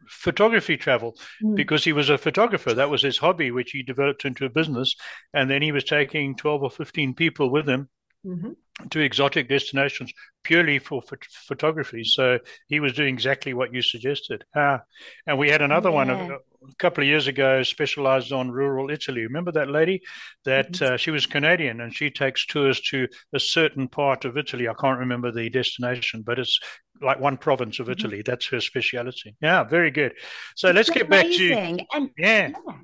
photography 0.08 0.76
travel 0.76 1.16
mm. 1.42 1.56
because 1.56 1.84
he 1.84 1.92
was 1.92 2.10
a 2.10 2.18
photographer. 2.18 2.74
That 2.74 2.90
was 2.90 3.02
his 3.02 3.18
hobby, 3.18 3.50
which 3.50 3.72
he 3.72 3.82
developed 3.82 4.24
into 4.24 4.44
a 4.44 4.50
business. 4.50 4.94
And 5.32 5.50
then 5.50 5.62
he 5.62 5.72
was 5.72 5.84
taking 5.84 6.36
twelve 6.36 6.62
or 6.62 6.70
fifteen 6.70 7.14
people 7.14 7.50
with 7.50 7.68
him 7.68 7.88
mm-hmm. 8.24 8.88
to 8.90 9.00
exotic 9.00 9.48
destinations 9.48 10.12
purely 10.42 10.78
for 10.78 11.02
photography. 11.46 12.04
So 12.04 12.38
he 12.68 12.80
was 12.80 12.92
doing 12.92 13.14
exactly 13.14 13.54
what 13.54 13.72
you 13.72 13.82
suggested. 13.82 14.44
Uh, 14.54 14.78
and 15.26 15.38
we 15.38 15.50
had 15.50 15.62
another 15.62 15.90
yeah. 15.90 15.94
one 15.94 16.10
a, 16.10 16.34
a, 16.34 16.38
couple 16.78 17.02
of 17.02 17.08
years 17.08 17.26
ago, 17.26 17.62
specialized 17.62 18.32
on 18.32 18.50
rural 18.50 18.90
Italy. 18.90 19.22
Remember 19.22 19.52
that 19.52 19.70
lady? 19.70 20.02
That 20.44 20.72
mm-hmm. 20.72 20.94
uh, 20.94 20.96
she 20.96 21.10
was 21.10 21.26
Canadian 21.26 21.80
and 21.80 21.94
she 21.94 22.10
takes 22.10 22.46
tours 22.46 22.80
to 22.90 23.08
a 23.34 23.40
certain 23.40 23.88
part 23.88 24.24
of 24.24 24.36
Italy. 24.36 24.68
I 24.68 24.74
can't 24.74 25.00
remember 25.00 25.30
the 25.30 25.50
destination, 25.50 26.22
but 26.22 26.38
it's 26.38 26.58
like 27.00 27.20
one 27.20 27.36
province 27.36 27.80
of 27.80 27.86
mm-hmm. 27.86 27.92
Italy. 27.92 28.18
Mm-hmm. 28.18 28.30
That's 28.30 28.46
her 28.48 28.60
speciality. 28.60 29.36
Yeah, 29.40 29.64
very 29.64 29.90
good. 29.90 30.14
So 30.56 30.68
it's 30.68 30.76
let's 30.76 30.90
get 30.90 31.08
back 31.08 31.26
to 31.26 31.52
and, 31.52 32.10
yeah. 32.16 32.48
yeah 32.48 32.74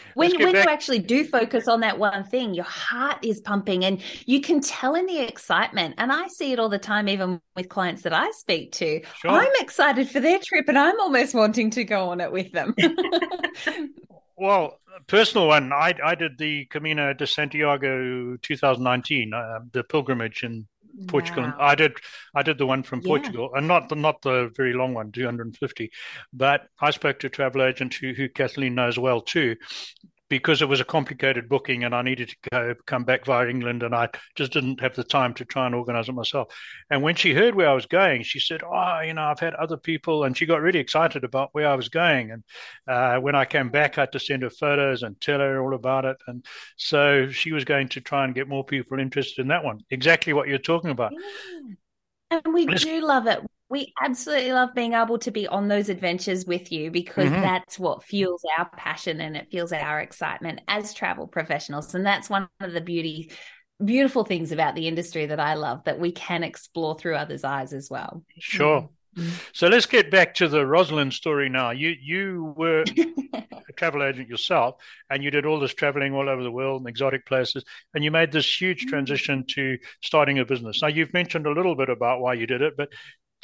when 0.14 0.30
when 0.38 0.52
back. 0.52 0.64
you 0.64 0.70
actually 0.70 0.98
do 0.98 1.24
focus 1.24 1.68
on 1.68 1.80
that 1.80 1.98
one 1.98 2.24
thing 2.24 2.54
your 2.54 2.64
heart 2.64 3.24
is 3.24 3.40
pumping 3.40 3.84
and 3.84 4.00
you 4.26 4.40
can 4.40 4.60
tell 4.60 4.94
in 4.94 5.06
the 5.06 5.18
excitement 5.18 5.94
and 5.98 6.12
i 6.12 6.26
see 6.28 6.52
it 6.52 6.58
all 6.58 6.68
the 6.68 6.78
time 6.78 7.08
even 7.08 7.40
with 7.56 7.68
clients 7.68 8.02
that 8.02 8.12
i 8.12 8.30
speak 8.32 8.72
to 8.72 9.00
sure. 9.16 9.30
i'm 9.30 9.52
excited 9.60 10.08
for 10.08 10.20
their 10.20 10.38
trip 10.38 10.68
and 10.68 10.78
i'm 10.78 10.98
almost 11.00 11.34
wanting 11.34 11.70
to 11.70 11.84
go 11.84 12.08
on 12.08 12.20
it 12.20 12.30
with 12.30 12.50
them 12.52 12.74
well 14.36 14.78
personal 15.06 15.48
one 15.48 15.72
i 15.72 15.94
i 16.04 16.14
did 16.14 16.38
the 16.38 16.64
camino 16.66 17.12
de 17.12 17.26
santiago 17.26 18.36
2019 18.42 19.34
uh, 19.34 19.58
the 19.72 19.82
pilgrimage 19.84 20.42
in 20.42 20.66
Portugal. 21.08 21.44
Wow. 21.44 21.56
I 21.58 21.74
did 21.74 21.92
I 22.34 22.42
did 22.42 22.58
the 22.58 22.66
one 22.66 22.82
from 22.82 23.00
yeah. 23.00 23.08
Portugal, 23.08 23.50
and 23.54 23.68
not 23.68 23.88
the 23.88 23.96
not 23.96 24.22
the 24.22 24.50
very 24.56 24.72
long 24.72 24.94
one, 24.94 25.12
250. 25.12 25.90
But 26.32 26.66
I 26.80 26.90
spoke 26.90 27.18
to 27.20 27.26
a 27.28 27.30
travel 27.30 27.62
agent 27.62 27.94
who, 27.94 28.12
who 28.12 28.28
Kathleen 28.28 28.74
knows 28.74 28.98
well 28.98 29.20
too, 29.20 29.56
because 30.28 30.62
it 30.62 30.68
was 30.68 30.80
a 30.80 30.84
complicated 30.84 31.48
booking 31.48 31.84
and 31.84 31.94
I 31.94 32.02
needed 32.02 32.30
to 32.30 32.50
go 32.50 32.74
come 32.86 33.04
back 33.04 33.24
via 33.26 33.48
England 33.48 33.82
and 33.82 33.94
I 33.94 34.08
just 34.34 34.52
didn't 34.52 34.80
have 34.80 34.94
the 34.94 35.04
time 35.04 35.34
to 35.34 35.44
try 35.44 35.66
and 35.66 35.74
organize 35.74 36.08
it 36.08 36.14
myself. 36.14 36.52
And 36.90 37.02
when 37.02 37.14
she 37.14 37.34
heard 37.34 37.54
where 37.54 37.68
I 37.68 37.74
was 37.74 37.86
going, 37.86 38.22
she 38.22 38.40
said, 38.40 38.62
"Oh, 38.62 39.00
you 39.00 39.14
know, 39.14 39.22
I've 39.22 39.40
had 39.40 39.54
other 39.54 39.76
people," 39.76 40.24
and 40.24 40.36
she 40.36 40.46
got 40.46 40.62
really 40.62 40.78
excited 40.78 41.24
about 41.24 41.50
where 41.52 41.68
I 41.68 41.74
was 41.74 41.88
going. 41.88 42.30
And 42.30 42.44
uh, 42.88 43.20
when 43.20 43.34
I 43.34 43.44
came 43.44 43.68
back, 43.68 43.98
I 43.98 44.02
had 44.02 44.12
to 44.12 44.20
send 44.20 44.42
her 44.42 44.50
photos 44.50 45.02
and 45.02 45.20
tell 45.20 45.40
her 45.40 45.62
all 45.62 45.74
about 45.74 46.04
it. 46.04 46.16
And 46.26 46.44
so 46.76 47.30
she 47.30 47.52
was 47.52 47.64
going 47.64 47.88
to 47.90 48.00
try 48.00 48.24
and 48.24 48.34
get 48.34 48.48
more 48.48 48.64
people 48.64 48.98
interested 48.98 49.42
in 49.42 49.48
that 49.48 49.64
one. 49.64 49.80
Exactly 49.90 50.32
what 50.32 50.48
you're 50.48 50.58
talking 50.58 50.90
about. 50.90 51.12
And 52.30 52.54
we 52.54 52.66
Let's... 52.66 52.84
do 52.84 53.00
love 53.00 53.26
it 53.26 53.40
we 53.70 53.92
absolutely 54.02 54.52
love 54.52 54.74
being 54.74 54.92
able 54.92 55.18
to 55.18 55.30
be 55.30 55.48
on 55.48 55.68
those 55.68 55.88
adventures 55.88 56.44
with 56.44 56.70
you 56.70 56.90
because 56.90 57.30
mm-hmm. 57.30 57.40
that's 57.40 57.78
what 57.78 58.04
fuels 58.04 58.42
our 58.58 58.68
passion 58.76 59.20
and 59.20 59.36
it 59.36 59.48
fuels 59.50 59.72
our 59.72 60.00
excitement 60.00 60.60
as 60.68 60.92
travel 60.92 61.26
professionals. 61.26 61.94
And 61.94 62.04
that's 62.04 62.28
one 62.28 62.48
of 62.60 62.72
the 62.72 62.80
beauty 62.80 63.32
beautiful 63.84 64.24
things 64.24 64.52
about 64.52 64.74
the 64.74 64.86
industry 64.86 65.26
that 65.26 65.40
I 65.40 65.54
love 65.54 65.82
that 65.84 65.98
we 65.98 66.12
can 66.12 66.42
explore 66.42 66.96
through 66.96 67.16
others' 67.16 67.44
eyes 67.44 67.72
as 67.72 67.90
well. 67.90 68.22
Sure. 68.38 68.88
Mm-hmm. 69.16 69.30
So 69.52 69.68
let's 69.68 69.86
get 69.86 70.10
back 70.10 70.34
to 70.36 70.48
the 70.48 70.66
Roslyn 70.66 71.10
story 71.10 71.48
now. 71.48 71.70
You 71.70 71.94
you 72.00 72.54
were 72.56 72.84
a 73.32 73.72
travel 73.76 74.02
agent 74.02 74.28
yourself, 74.28 74.76
and 75.08 75.22
you 75.22 75.30
did 75.30 75.46
all 75.46 75.60
this 75.60 75.74
traveling 75.74 76.14
all 76.14 76.28
over 76.28 76.42
the 76.42 76.50
world 76.50 76.80
and 76.80 76.88
exotic 76.88 77.24
places, 77.26 77.64
and 77.94 78.02
you 78.02 78.10
made 78.10 78.32
this 78.32 78.60
huge 78.60 78.80
mm-hmm. 78.80 78.90
transition 78.90 79.44
to 79.50 79.78
starting 80.02 80.40
a 80.40 80.44
business. 80.44 80.82
Now 80.82 80.88
you've 80.88 81.12
mentioned 81.12 81.46
a 81.46 81.52
little 81.52 81.76
bit 81.76 81.90
about 81.90 82.20
why 82.20 82.34
you 82.34 82.46
did 82.46 82.62
it, 82.62 82.74
but 82.76 82.88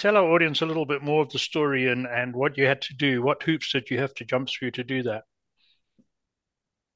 tell 0.01 0.17
our 0.17 0.25
audience 0.25 0.63
a 0.63 0.67
little 0.67 0.87
bit 0.87 1.03
more 1.03 1.23
of 1.23 1.31
the 1.31 1.39
story 1.39 1.89
and, 1.89 2.07
and 2.07 2.35
what 2.35 2.57
you 2.57 2.67
had 2.67 2.83
to 2.83 2.95
do. 2.95 3.23
What 3.23 3.43
hoops 3.43 3.73
did 3.73 3.91
you 3.91 3.99
have 3.99 4.15
to 4.15 4.25
jump 4.25 4.49
through 4.49 4.73
to 4.73 4.85
do 4.85 5.03
that? 5.05 5.25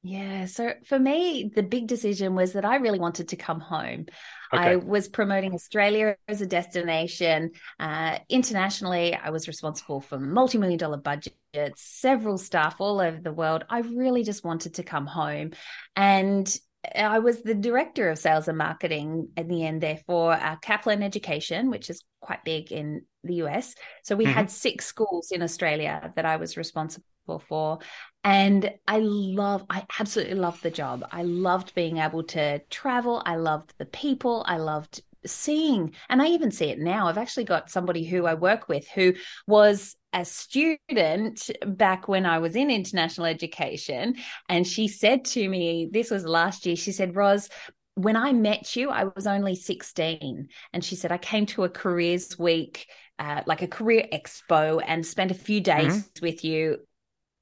Yeah. 0.02 0.44
So 0.44 0.74
for 0.84 0.98
me, 0.98 1.50
the 1.54 1.62
big 1.62 1.86
decision 1.86 2.34
was 2.34 2.52
that 2.52 2.64
I 2.66 2.76
really 2.76 2.98
wanted 2.98 3.28
to 3.28 3.36
come 3.36 3.58
home. 3.58 4.04
Okay. 4.52 4.62
I 4.62 4.76
was 4.76 5.08
promoting 5.08 5.54
Australia 5.54 6.16
as 6.28 6.42
a 6.42 6.46
destination. 6.46 7.52
Uh, 7.80 8.18
internationally, 8.28 9.14
I 9.14 9.30
was 9.30 9.48
responsible 9.48 10.02
for 10.02 10.18
multi 10.18 10.58
million 10.58 10.78
dollar 10.78 10.98
budgets, 10.98 11.32
several 11.76 12.36
staff 12.36 12.76
all 12.80 13.00
over 13.00 13.18
the 13.18 13.32
world. 13.32 13.64
I 13.70 13.80
really 13.80 14.24
just 14.24 14.44
wanted 14.44 14.74
to 14.74 14.82
come 14.82 15.06
home. 15.06 15.52
And 15.96 16.54
I 16.94 17.18
was 17.18 17.42
the 17.42 17.54
director 17.54 18.10
of 18.10 18.18
sales 18.18 18.48
and 18.48 18.58
marketing 18.58 19.28
in 19.36 19.48
the 19.48 19.64
end 19.64 19.82
there 19.82 20.00
for 20.06 20.32
uh, 20.32 20.56
Kaplan 20.56 21.02
Education, 21.02 21.70
which 21.70 21.90
is 21.90 22.02
quite 22.20 22.44
big 22.44 22.72
in 22.72 23.02
the 23.22 23.34
US. 23.44 23.74
So 24.02 24.16
we 24.16 24.24
mm-hmm. 24.24 24.34
had 24.34 24.50
six 24.50 24.86
schools 24.86 25.30
in 25.30 25.42
Australia 25.42 26.12
that 26.16 26.24
I 26.24 26.36
was 26.36 26.56
responsible 26.56 27.04
for. 27.48 27.78
And 28.22 28.70
I 28.86 28.98
love, 29.00 29.64
I 29.70 29.84
absolutely 29.98 30.34
loved 30.34 30.62
the 30.62 30.70
job. 30.70 31.04
I 31.10 31.22
loved 31.22 31.74
being 31.74 31.98
able 31.98 32.24
to 32.24 32.60
travel. 32.70 33.22
I 33.24 33.36
loved 33.36 33.74
the 33.78 33.86
people. 33.86 34.44
I 34.46 34.58
loved 34.58 35.02
seeing, 35.26 35.94
and 36.08 36.22
I 36.22 36.28
even 36.28 36.50
see 36.50 36.66
it 36.66 36.78
now. 36.78 37.08
I've 37.08 37.18
actually 37.18 37.44
got 37.44 37.70
somebody 37.70 38.04
who 38.04 38.26
I 38.26 38.34
work 38.34 38.68
with 38.68 38.88
who 38.88 39.14
was 39.46 39.96
a 40.12 40.24
student 40.24 41.50
back 41.66 42.06
when 42.08 42.24
I 42.24 42.38
was 42.38 42.54
in 42.54 42.70
international 42.70 43.26
education. 43.26 44.16
And 44.48 44.66
she 44.66 44.88
said 44.88 45.24
to 45.26 45.48
me, 45.48 45.88
this 45.90 46.10
was 46.10 46.24
last 46.24 46.66
year, 46.66 46.76
she 46.76 46.92
said, 46.92 47.16
Ros, 47.16 47.48
when 47.94 48.16
I 48.16 48.32
met 48.32 48.76
you, 48.76 48.90
I 48.90 49.04
was 49.04 49.26
only 49.26 49.54
16. 49.54 50.48
And 50.72 50.84
she 50.84 50.96
said, 50.96 51.12
I 51.12 51.18
came 51.18 51.46
to 51.46 51.64
a 51.64 51.68
careers 51.68 52.38
week, 52.38 52.86
uh, 53.18 53.42
like 53.46 53.62
a 53.62 53.68
career 53.68 54.06
expo, 54.12 54.82
and 54.84 55.04
spent 55.04 55.30
a 55.30 55.34
few 55.34 55.60
days 55.60 56.04
mm-hmm. 56.04 56.24
with 56.24 56.44
you 56.44 56.78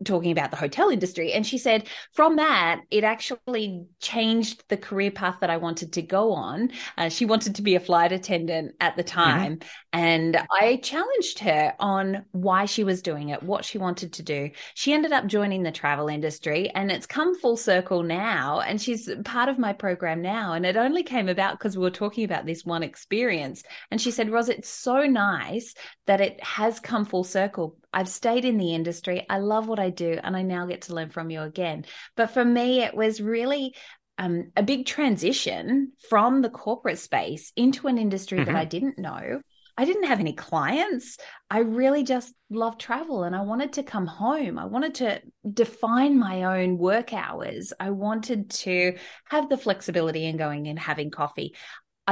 talking 0.04 0.32
about 0.32 0.50
the 0.50 0.56
hotel 0.56 0.88
industry. 0.88 1.32
And 1.32 1.46
she 1.46 1.58
said, 1.58 1.88
from 2.12 2.36
that, 2.36 2.80
it 2.90 3.04
actually 3.04 3.84
changed 4.00 4.64
the 4.68 4.76
career 4.76 5.10
path 5.10 5.36
that 5.40 5.50
I 5.50 5.56
wanted 5.56 5.92
to 5.94 6.02
go 6.02 6.32
on. 6.32 6.70
Uh, 6.96 7.08
she 7.08 7.24
wanted 7.24 7.56
to 7.56 7.62
be 7.62 7.74
a 7.74 7.80
flight 7.80 8.12
attendant 8.12 8.74
at 8.80 8.96
the 8.96 9.04
mm-hmm. 9.04 9.20
time. 9.20 9.56
Mm-hmm. 9.56 9.68
And 9.92 10.42
I 10.50 10.76
challenged 10.82 11.38
her 11.40 11.74
on 11.78 12.24
why 12.32 12.64
she 12.64 12.84
was 12.84 13.02
doing 13.02 13.28
it, 13.28 13.42
what 13.42 13.64
she 13.64 13.78
wanted 13.78 14.14
to 14.14 14.22
do. 14.22 14.50
She 14.74 14.92
ended 14.92 15.12
up 15.12 15.26
joining 15.26 15.62
the 15.62 15.72
travel 15.72 16.08
industry 16.08 16.70
and 16.70 16.90
it's 16.90 17.06
come 17.06 17.38
full 17.38 17.56
circle 17.56 18.02
now. 18.02 18.60
And 18.60 18.80
she's 18.80 19.10
part 19.24 19.48
of 19.48 19.58
my 19.58 19.72
program 19.72 20.22
now. 20.22 20.54
And 20.54 20.64
it 20.64 20.76
only 20.76 21.02
came 21.02 21.28
about 21.28 21.58
because 21.58 21.76
we 21.76 21.82
were 21.82 21.90
talking 21.90 22.24
about 22.24 22.46
this 22.46 22.64
one 22.64 22.82
experience. 22.82 23.62
And 23.90 24.00
she 24.00 24.10
said, 24.10 24.30
Ros, 24.30 24.48
it's 24.48 24.68
so 24.68 25.02
nice 25.02 25.74
that 26.06 26.20
it 26.20 26.42
has 26.42 26.80
come 26.80 27.04
full 27.04 27.24
circle 27.24 27.76
I've 27.92 28.08
stayed 28.08 28.44
in 28.44 28.58
the 28.58 28.74
industry. 28.74 29.26
I 29.28 29.38
love 29.38 29.68
what 29.68 29.78
I 29.78 29.90
do, 29.90 30.18
and 30.22 30.36
I 30.36 30.42
now 30.42 30.66
get 30.66 30.82
to 30.82 30.94
learn 30.94 31.10
from 31.10 31.30
you 31.30 31.42
again. 31.42 31.84
But 32.16 32.30
for 32.30 32.44
me, 32.44 32.82
it 32.82 32.94
was 32.94 33.20
really 33.20 33.74
um, 34.18 34.52
a 34.56 34.62
big 34.62 34.86
transition 34.86 35.92
from 36.08 36.42
the 36.42 36.50
corporate 36.50 36.98
space 36.98 37.52
into 37.56 37.88
an 37.88 37.98
industry 37.98 38.38
mm-hmm. 38.38 38.52
that 38.52 38.56
I 38.56 38.64
didn't 38.64 38.98
know. 38.98 39.40
I 39.76 39.86
didn't 39.86 40.04
have 40.04 40.20
any 40.20 40.34
clients. 40.34 41.16
I 41.50 41.60
really 41.60 42.04
just 42.04 42.34
loved 42.50 42.78
travel 42.78 43.24
and 43.24 43.34
I 43.34 43.40
wanted 43.40 43.72
to 43.74 43.82
come 43.82 44.06
home. 44.06 44.58
I 44.58 44.66
wanted 44.66 44.96
to 44.96 45.22
define 45.50 46.18
my 46.18 46.60
own 46.60 46.76
work 46.76 47.14
hours. 47.14 47.72
I 47.80 47.90
wanted 47.90 48.50
to 48.50 48.96
have 49.30 49.48
the 49.48 49.56
flexibility 49.56 50.26
in 50.26 50.36
going 50.36 50.68
and 50.68 50.78
having 50.78 51.10
coffee. 51.10 51.54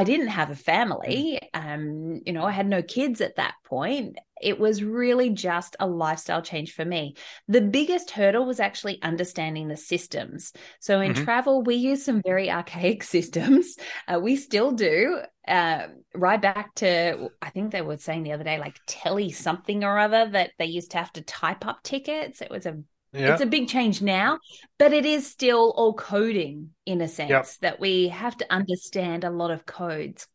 I 0.00 0.04
didn't 0.04 0.28
have 0.28 0.48
a 0.48 0.54
family. 0.54 1.38
Mm. 1.54 1.74
Um, 1.74 2.22
you 2.24 2.32
know, 2.32 2.44
I 2.44 2.52
had 2.52 2.66
no 2.66 2.82
kids 2.82 3.20
at 3.20 3.36
that 3.36 3.52
point. 3.66 4.16
It 4.40 4.58
was 4.58 4.82
really 4.82 5.28
just 5.28 5.76
a 5.78 5.86
lifestyle 5.86 6.40
change 6.40 6.72
for 6.72 6.86
me. 6.86 7.16
The 7.48 7.60
biggest 7.60 8.10
hurdle 8.10 8.46
was 8.46 8.60
actually 8.60 9.02
understanding 9.02 9.68
the 9.68 9.76
systems. 9.76 10.54
So 10.80 11.02
in 11.02 11.12
mm-hmm. 11.12 11.24
travel, 11.24 11.62
we 11.62 11.74
use 11.74 12.02
some 12.02 12.22
very 12.22 12.50
archaic 12.50 13.02
systems. 13.16 13.76
Uh, 14.08 14.20
we 14.20 14.36
still 14.36 14.72
do. 14.72 15.20
Uh, 15.46 15.88
right 16.14 16.40
back 16.40 16.74
to, 16.76 17.28
I 17.42 17.50
think 17.50 17.70
they 17.70 17.82
were 17.82 17.98
saying 17.98 18.22
the 18.22 18.32
other 18.32 18.44
day, 18.44 18.58
like 18.58 18.80
telly 18.86 19.30
something 19.32 19.84
or 19.84 19.98
other 19.98 20.30
that 20.30 20.52
they 20.58 20.64
used 20.64 20.92
to 20.92 20.96
have 20.96 21.12
to 21.12 21.20
type 21.20 21.66
up 21.66 21.82
tickets. 21.82 22.40
It 22.40 22.50
was 22.50 22.64
a 22.64 22.80
yeah. 23.12 23.32
It's 23.32 23.42
a 23.42 23.46
big 23.46 23.68
change 23.68 24.00
now, 24.00 24.38
but 24.78 24.92
it 24.92 25.04
is 25.04 25.26
still 25.26 25.72
all 25.76 25.94
coding 25.94 26.70
in 26.86 27.00
a 27.00 27.08
sense 27.08 27.30
yep. 27.30 27.46
that 27.60 27.80
we 27.80 28.08
have 28.08 28.36
to 28.36 28.52
understand 28.52 29.24
a 29.24 29.30
lot 29.30 29.50
of 29.50 29.66
codes. 29.66 30.28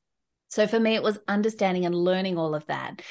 So 0.50 0.68
for 0.68 0.80
me, 0.80 0.96
it 0.96 1.04
was 1.04 1.20
understanding 1.28 1.86
and 1.86 1.96
learning 1.96 2.38
all 2.38 2.54
of 2.54 2.66
that. 2.68 3.02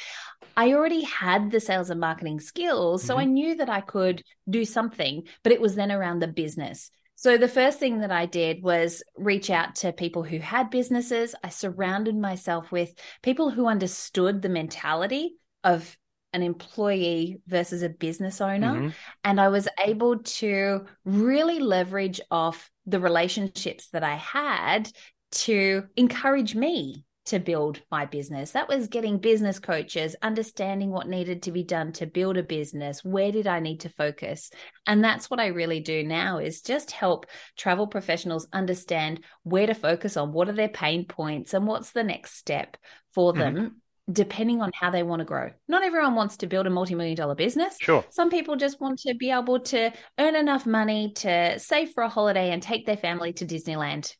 I 0.56 0.72
already 0.72 1.02
had 1.02 1.50
the 1.50 1.60
sales 1.60 1.90
and 1.90 2.00
marketing 2.00 2.40
skills. 2.40 3.02
So 3.02 3.14
mm-hmm. 3.14 3.20
I 3.20 3.24
knew 3.24 3.54
that 3.56 3.70
I 3.70 3.80
could 3.80 4.22
do 4.48 4.64
something, 4.64 5.24
but 5.42 5.52
it 5.52 5.60
was 5.60 5.74
then 5.74 5.90
around 5.90 6.20
the 6.20 6.28
business. 6.28 6.90
So 7.16 7.38
the 7.38 7.48
first 7.48 7.78
thing 7.78 8.00
that 8.00 8.10
I 8.10 8.26
did 8.26 8.62
was 8.62 9.02
reach 9.16 9.48
out 9.48 9.76
to 9.76 9.92
people 9.92 10.24
who 10.24 10.38
had 10.38 10.70
businesses. 10.70 11.34
I 11.42 11.48
surrounded 11.48 12.16
myself 12.16 12.70
with 12.70 12.92
people 13.22 13.50
who 13.50 13.66
understood 13.66 14.42
the 14.42 14.48
mentality 14.48 15.36
of 15.62 15.96
an 16.34 16.42
employee 16.42 17.40
versus 17.46 17.82
a 17.82 17.88
business 17.88 18.40
owner. 18.40 18.74
Mm-hmm. 18.74 18.88
And 19.22 19.40
I 19.40 19.48
was 19.48 19.68
able 19.82 20.18
to 20.18 20.84
really 21.04 21.60
leverage 21.60 22.20
off 22.30 22.70
the 22.84 23.00
relationships 23.00 23.88
that 23.92 24.02
I 24.02 24.16
had 24.16 24.90
to 25.30 25.84
encourage 25.96 26.54
me 26.54 27.04
to 27.26 27.38
build 27.38 27.80
my 27.90 28.04
business. 28.04 28.50
That 28.50 28.68
was 28.68 28.88
getting 28.88 29.16
business 29.16 29.58
coaches, 29.58 30.14
understanding 30.20 30.90
what 30.90 31.08
needed 31.08 31.42
to 31.44 31.52
be 31.52 31.62
done 31.62 31.92
to 31.92 32.06
build 32.06 32.36
a 32.36 32.42
business. 32.42 33.02
Where 33.02 33.32
did 33.32 33.46
I 33.46 33.60
need 33.60 33.80
to 33.80 33.88
focus? 33.88 34.50
And 34.86 35.02
that's 35.02 35.30
what 35.30 35.40
I 35.40 35.46
really 35.46 35.80
do 35.80 36.04
now 36.04 36.38
is 36.38 36.60
just 36.60 36.90
help 36.90 37.24
travel 37.56 37.86
professionals 37.86 38.46
understand 38.52 39.24
where 39.42 39.66
to 39.66 39.74
focus 39.74 40.18
on, 40.18 40.32
what 40.32 40.50
are 40.50 40.54
their 40.54 40.68
pain 40.68 41.06
points 41.06 41.54
and 41.54 41.66
what's 41.66 41.92
the 41.92 42.04
next 42.04 42.36
step 42.36 42.76
for 43.14 43.32
mm-hmm. 43.32 43.40
them. 43.40 43.54
Mm-hmm. 43.54 43.68
Depending 44.12 44.60
on 44.60 44.70
how 44.74 44.90
they 44.90 45.02
want 45.02 45.20
to 45.20 45.24
grow. 45.24 45.50
Not 45.66 45.82
everyone 45.82 46.14
wants 46.14 46.36
to 46.38 46.46
build 46.46 46.66
a 46.66 46.70
multi 46.70 46.94
million 46.94 47.16
dollar 47.16 47.34
business. 47.34 47.76
Sure. 47.80 48.04
Some 48.10 48.28
people 48.28 48.56
just 48.56 48.80
want 48.80 48.98
to 49.00 49.14
be 49.14 49.30
able 49.30 49.60
to 49.60 49.92
earn 50.18 50.36
enough 50.36 50.66
money 50.66 51.12
to 51.16 51.58
save 51.58 51.92
for 51.92 52.02
a 52.02 52.08
holiday 52.08 52.50
and 52.50 52.62
take 52.62 52.84
their 52.84 52.98
family 52.98 53.32
to 53.34 53.46
Disneyland 53.46 54.14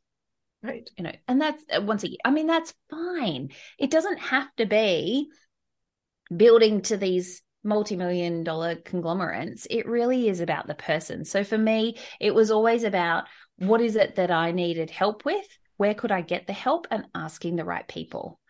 Right. 0.64 0.88
You 0.96 1.04
know, 1.04 1.12
and 1.28 1.40
that's 1.40 1.62
uh, 1.76 1.82
once 1.82 2.04
again, 2.04 2.16
I 2.24 2.30
mean, 2.30 2.46
that's 2.46 2.72
fine. 2.90 3.50
It 3.78 3.90
doesn't 3.90 4.18
have 4.18 4.48
to 4.56 4.64
be 4.64 5.28
building 6.34 6.80
to 6.82 6.96
these 6.96 7.42
multi-million 7.62 8.44
dollar 8.44 8.76
conglomerates. 8.76 9.66
It 9.68 9.86
really 9.86 10.26
is 10.26 10.40
about 10.40 10.66
the 10.66 10.74
person. 10.74 11.26
So 11.26 11.44
for 11.44 11.58
me, 11.58 11.98
it 12.18 12.34
was 12.34 12.50
always 12.50 12.82
about 12.82 13.24
what 13.58 13.82
is 13.82 13.94
it 13.94 14.14
that 14.14 14.30
I 14.30 14.52
needed 14.52 14.90
help 14.90 15.26
with? 15.26 15.46
Where 15.76 15.94
could 15.94 16.10
I 16.10 16.22
get 16.22 16.46
the 16.46 16.54
help 16.54 16.86
and 16.90 17.04
asking 17.14 17.56
the 17.56 17.64
right 17.64 17.86
people. 17.86 18.40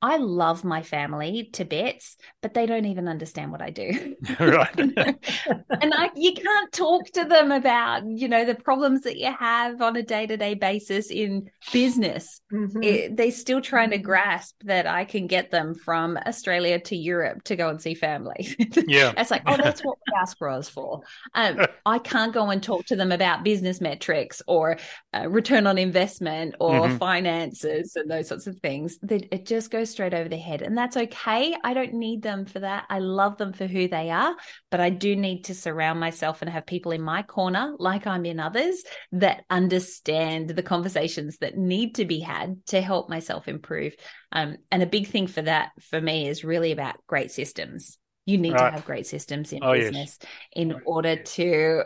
I 0.00 0.18
love 0.18 0.62
my 0.62 0.82
family 0.82 1.50
to 1.54 1.64
bits, 1.64 2.16
but 2.40 2.54
they 2.54 2.66
don't 2.66 2.84
even 2.84 3.08
understand 3.08 3.50
what 3.50 3.60
I 3.60 3.70
do. 3.70 4.14
right. 4.40 4.78
and 4.78 5.92
I, 5.94 6.10
you 6.14 6.34
can't 6.34 6.72
talk 6.72 7.06
to 7.14 7.24
them 7.24 7.50
about, 7.50 8.04
you 8.06 8.28
know, 8.28 8.44
the 8.44 8.54
problems 8.54 9.02
that 9.02 9.18
you 9.18 9.32
have 9.32 9.82
on 9.82 9.96
a 9.96 10.02
day 10.02 10.26
to 10.26 10.36
day 10.36 10.54
basis 10.54 11.10
in 11.10 11.50
business. 11.72 12.40
Mm-hmm. 12.52 12.82
It, 12.82 13.16
they're 13.16 13.32
still 13.32 13.60
trying 13.60 13.90
to 13.90 13.96
mm-hmm. 13.96 14.04
grasp 14.04 14.54
that 14.64 14.86
I 14.86 15.04
can 15.04 15.26
get 15.26 15.50
them 15.50 15.74
from 15.74 16.16
Australia 16.26 16.78
to 16.80 16.96
Europe 16.96 17.42
to 17.44 17.56
go 17.56 17.68
and 17.68 17.80
see 17.80 17.94
family. 17.94 18.56
Yeah. 18.88 19.12
it's 19.16 19.30
like, 19.30 19.42
oh, 19.46 19.56
that's 19.56 19.82
what 19.82 19.98
diaspora 20.14 20.58
is 20.58 20.68
for. 20.68 21.00
Um, 21.34 21.66
I 21.84 21.98
can't 21.98 22.32
go 22.32 22.48
and 22.50 22.62
talk 22.62 22.86
to 22.86 22.96
them 22.96 23.12
about 23.12 23.42
business 23.42 23.80
metrics 23.80 24.40
or 24.46 24.78
uh, 25.12 25.28
return 25.28 25.66
on 25.66 25.78
investment 25.78 26.54
or 26.60 26.82
mm-hmm. 26.82 26.96
finances 26.96 27.96
and 27.96 28.10
those 28.10 28.28
sorts 28.28 28.46
of 28.46 28.58
things. 28.60 28.98
It 29.02 29.44
just 29.46 29.70
goes 29.70 29.87
straight 29.90 30.14
over 30.14 30.28
the 30.28 30.36
head. 30.36 30.62
And 30.62 30.76
that's 30.76 30.96
okay. 30.96 31.56
I 31.62 31.74
don't 31.74 31.94
need 31.94 32.22
them 32.22 32.44
for 32.46 32.60
that. 32.60 32.84
I 32.88 32.98
love 32.98 33.36
them 33.38 33.52
for 33.52 33.66
who 33.66 33.88
they 33.88 34.10
are, 34.10 34.34
but 34.70 34.80
I 34.80 34.90
do 34.90 35.16
need 35.16 35.44
to 35.44 35.54
surround 35.54 36.00
myself 36.00 36.42
and 36.42 36.50
have 36.50 36.66
people 36.66 36.92
in 36.92 37.02
my 37.02 37.22
corner, 37.22 37.74
like 37.78 38.06
I'm 38.06 38.24
in 38.24 38.40
others, 38.40 38.82
that 39.12 39.44
understand 39.50 40.50
the 40.50 40.62
conversations 40.62 41.38
that 41.38 41.56
need 41.56 41.96
to 41.96 42.04
be 42.04 42.20
had 42.20 42.64
to 42.66 42.80
help 42.80 43.08
myself 43.08 43.48
improve. 43.48 43.94
Um, 44.32 44.56
and 44.70 44.82
a 44.82 44.86
big 44.86 45.08
thing 45.08 45.26
for 45.26 45.42
that 45.42 45.70
for 45.80 46.00
me 46.00 46.28
is 46.28 46.44
really 46.44 46.72
about 46.72 46.96
great 47.06 47.30
systems. 47.30 47.98
You 48.26 48.36
need 48.36 48.52
right. 48.52 48.70
to 48.70 48.76
have 48.76 48.84
great 48.84 49.06
systems 49.06 49.54
in 49.54 49.64
oh, 49.64 49.72
business 49.72 50.18
yes. 50.20 50.30
in 50.52 50.82
order 50.84 51.16
to 51.16 51.84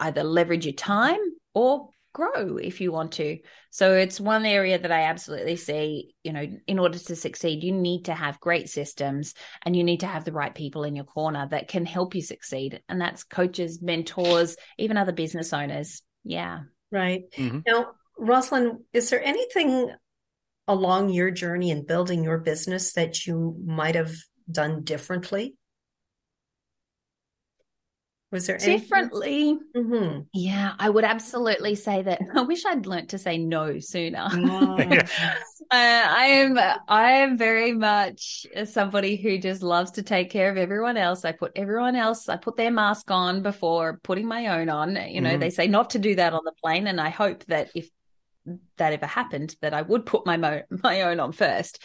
either 0.00 0.24
leverage 0.24 0.66
your 0.66 0.74
time 0.74 1.20
or 1.54 1.90
grow 2.14 2.56
if 2.56 2.80
you 2.80 2.90
want 2.90 3.12
to. 3.12 3.38
So 3.70 3.92
it's 3.92 4.18
one 4.18 4.46
area 4.46 4.78
that 4.78 4.90
I 4.90 5.02
absolutely 5.02 5.56
see, 5.56 6.14
you 6.22 6.32
know, 6.32 6.46
in 6.66 6.78
order 6.78 6.98
to 6.98 7.16
succeed, 7.16 7.62
you 7.62 7.72
need 7.72 8.06
to 8.06 8.14
have 8.14 8.40
great 8.40 8.70
systems 8.70 9.34
and 9.66 9.76
you 9.76 9.84
need 9.84 10.00
to 10.00 10.06
have 10.06 10.24
the 10.24 10.32
right 10.32 10.54
people 10.54 10.84
in 10.84 10.96
your 10.96 11.04
corner 11.04 11.46
that 11.50 11.68
can 11.68 11.84
help 11.84 12.14
you 12.14 12.22
succeed. 12.22 12.80
And 12.88 12.98
that's 12.98 13.24
coaches, 13.24 13.82
mentors, 13.82 14.56
even 14.78 14.96
other 14.96 15.12
business 15.12 15.52
owners. 15.52 16.00
Yeah. 16.24 16.60
Right. 16.90 17.24
Mm-hmm. 17.32 17.60
Now, 17.66 17.90
Roslyn, 18.16 18.84
is 18.92 19.10
there 19.10 19.22
anything 19.22 19.90
along 20.66 21.10
your 21.10 21.30
journey 21.30 21.70
in 21.70 21.84
building 21.84 22.24
your 22.24 22.38
business 22.38 22.94
that 22.94 23.26
you 23.26 23.60
might 23.66 23.96
have 23.96 24.14
done 24.50 24.84
differently? 24.84 25.56
Was 28.34 28.48
there 28.48 28.58
differently? 28.58 29.56
Mm-hmm. 29.76 30.22
Yeah, 30.32 30.72
I 30.76 30.90
would 30.90 31.04
absolutely 31.04 31.76
say 31.76 32.02
that. 32.02 32.18
I 32.34 32.42
wish 32.42 32.66
I'd 32.66 32.84
learnt 32.84 33.10
to 33.10 33.18
say 33.18 33.38
no 33.38 33.78
sooner. 33.78 34.26
Oh. 34.28 34.76
uh, 34.80 35.04
I 35.70 36.24
am. 36.24 36.58
I 36.88 37.12
am 37.12 37.38
very 37.38 37.70
much 37.70 38.44
somebody 38.64 39.14
who 39.14 39.38
just 39.38 39.62
loves 39.62 39.92
to 39.92 40.02
take 40.02 40.30
care 40.30 40.50
of 40.50 40.56
everyone 40.56 40.96
else. 40.96 41.24
I 41.24 41.30
put 41.30 41.52
everyone 41.54 41.94
else. 41.94 42.28
I 42.28 42.36
put 42.36 42.56
their 42.56 42.72
mask 42.72 43.08
on 43.08 43.42
before 43.42 44.00
putting 44.02 44.26
my 44.26 44.48
own 44.48 44.68
on. 44.68 44.96
You 45.08 45.20
know, 45.20 45.30
mm-hmm. 45.30 45.38
they 45.38 45.50
say 45.50 45.68
not 45.68 45.90
to 45.90 46.00
do 46.00 46.16
that 46.16 46.32
on 46.32 46.42
the 46.44 46.54
plane, 46.60 46.88
and 46.88 47.00
I 47.00 47.10
hope 47.10 47.44
that 47.44 47.70
if 47.76 47.88
that 48.78 48.92
ever 48.92 49.06
happened, 49.06 49.54
that 49.62 49.74
I 49.74 49.82
would 49.82 50.06
put 50.06 50.26
my 50.26 50.38
mo- 50.38 50.62
my 50.82 51.02
own 51.02 51.20
on 51.20 51.30
first. 51.30 51.80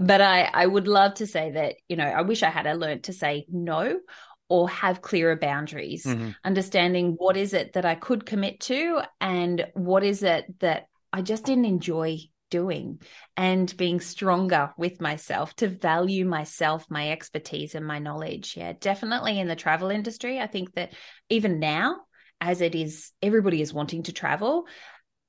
But 0.00 0.22
I, 0.22 0.44
I 0.44 0.66
would 0.66 0.88
love 0.88 1.16
to 1.16 1.26
say 1.26 1.50
that, 1.50 1.74
you 1.86 1.96
know, 1.96 2.06
I 2.06 2.22
wish 2.22 2.42
I 2.42 2.48
had 2.48 2.64
learned 2.78 3.04
to 3.04 3.12
say 3.12 3.44
no 3.50 4.00
or 4.48 4.68
have 4.68 5.02
clearer 5.02 5.36
boundaries, 5.36 6.04
mm-hmm. 6.04 6.30
understanding 6.44 7.14
what 7.18 7.36
is 7.36 7.54
it 7.54 7.72
that 7.72 7.84
I 7.84 7.94
could 7.94 8.26
commit 8.26 8.60
to 8.60 9.02
and 9.20 9.66
what 9.74 10.04
is 10.04 10.22
it 10.22 10.44
that 10.60 10.86
I 11.12 11.22
just 11.22 11.44
didn't 11.44 11.64
enjoy 11.64 12.18
doing 12.52 13.00
and 13.36 13.74
being 13.78 13.98
stronger 13.98 14.72
with 14.76 15.00
myself 15.00 15.56
to 15.56 15.68
value 15.68 16.26
myself, 16.26 16.86
my 16.90 17.10
expertise, 17.10 17.74
and 17.74 17.86
my 17.86 17.98
knowledge. 17.98 18.56
Yeah, 18.56 18.74
definitely 18.78 19.40
in 19.40 19.48
the 19.48 19.56
travel 19.56 19.90
industry. 19.90 20.38
I 20.38 20.46
think 20.46 20.74
that 20.74 20.92
even 21.30 21.58
now, 21.58 21.96
as 22.40 22.60
it 22.60 22.74
is, 22.74 23.10
everybody 23.22 23.62
is 23.62 23.72
wanting 23.72 24.02
to 24.04 24.12
travel 24.12 24.66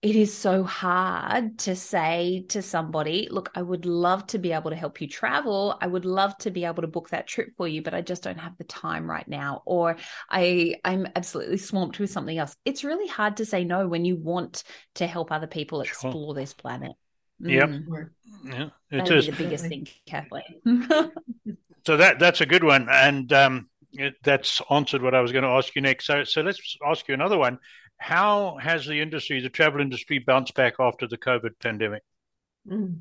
it 0.03 0.17
is 0.17 0.33
so 0.33 0.63
hard 0.63 1.57
to 1.59 1.77
say 1.77 2.43
to 2.49 2.61
somebody, 2.61 3.29
look, 3.31 3.49
I 3.55 3.61
would 3.61 3.85
love 3.85 4.27
to 4.27 4.37
be 4.37 4.51
able 4.51 4.69
to 4.69 4.75
help 4.75 4.99
you 4.99 5.07
travel. 5.07 5.77
I 5.79 5.87
would 5.87 6.03
love 6.03 6.37
to 6.39 6.51
be 6.51 6.65
able 6.65 6.81
to 6.81 6.89
book 6.89 7.09
that 7.11 7.25
trip 7.25 7.53
for 7.55 7.69
you, 7.69 7.81
but 7.81 7.93
I 7.93 8.01
just 8.01 8.21
don't 8.21 8.37
have 8.37 8.57
the 8.57 8.65
time 8.65 9.09
right 9.09 9.25
now. 9.25 9.63
Or 9.65 9.95
I, 10.29 10.75
I'm 10.83 11.07
absolutely 11.15 11.55
swamped 11.55 11.99
with 11.99 12.11
something 12.11 12.37
else. 12.37 12.53
It's 12.65 12.83
really 12.83 13.07
hard 13.07 13.37
to 13.37 13.45
say 13.45 13.63
no 13.63 13.87
when 13.87 14.03
you 14.03 14.17
want 14.17 14.65
to 14.95 15.07
help 15.07 15.31
other 15.31 15.47
people 15.47 15.79
explore 15.79 16.11
sure. 16.11 16.33
this 16.33 16.53
planet. 16.53 16.91
Yep. 17.39 17.69
Mm. 17.69 18.09
Yeah. 18.43 18.69
It 18.91 19.09
is. 19.09 19.27
the 19.27 19.31
biggest 19.31 19.67
thing, 19.67 19.87
Kathleen. 20.05 21.13
so 21.85 21.95
that 21.95 22.19
that's 22.19 22.41
a 22.41 22.45
good 22.45 22.65
one. 22.65 22.89
And 22.91 23.31
um, 23.31 23.69
it, 23.93 24.15
that's 24.21 24.61
answered 24.69 25.01
what 25.01 25.15
I 25.15 25.21
was 25.21 25.31
going 25.31 25.45
to 25.45 25.49
ask 25.49 25.73
you 25.75 25.81
next. 25.81 26.07
So 26.07 26.25
so 26.25 26.41
let's 26.41 26.77
ask 26.85 27.07
you 27.07 27.13
another 27.13 27.37
one 27.37 27.59
how 28.03 28.57
has 28.57 28.85
the 28.85 28.99
industry, 28.99 29.39
the 29.39 29.49
travel 29.49 29.79
industry, 29.79 30.19
bounced 30.19 30.53
back 30.55 30.73
after 30.77 31.07
the 31.07 31.17
COVID 31.17 31.51
pandemic? 31.59 32.03
Mm. 32.69 32.99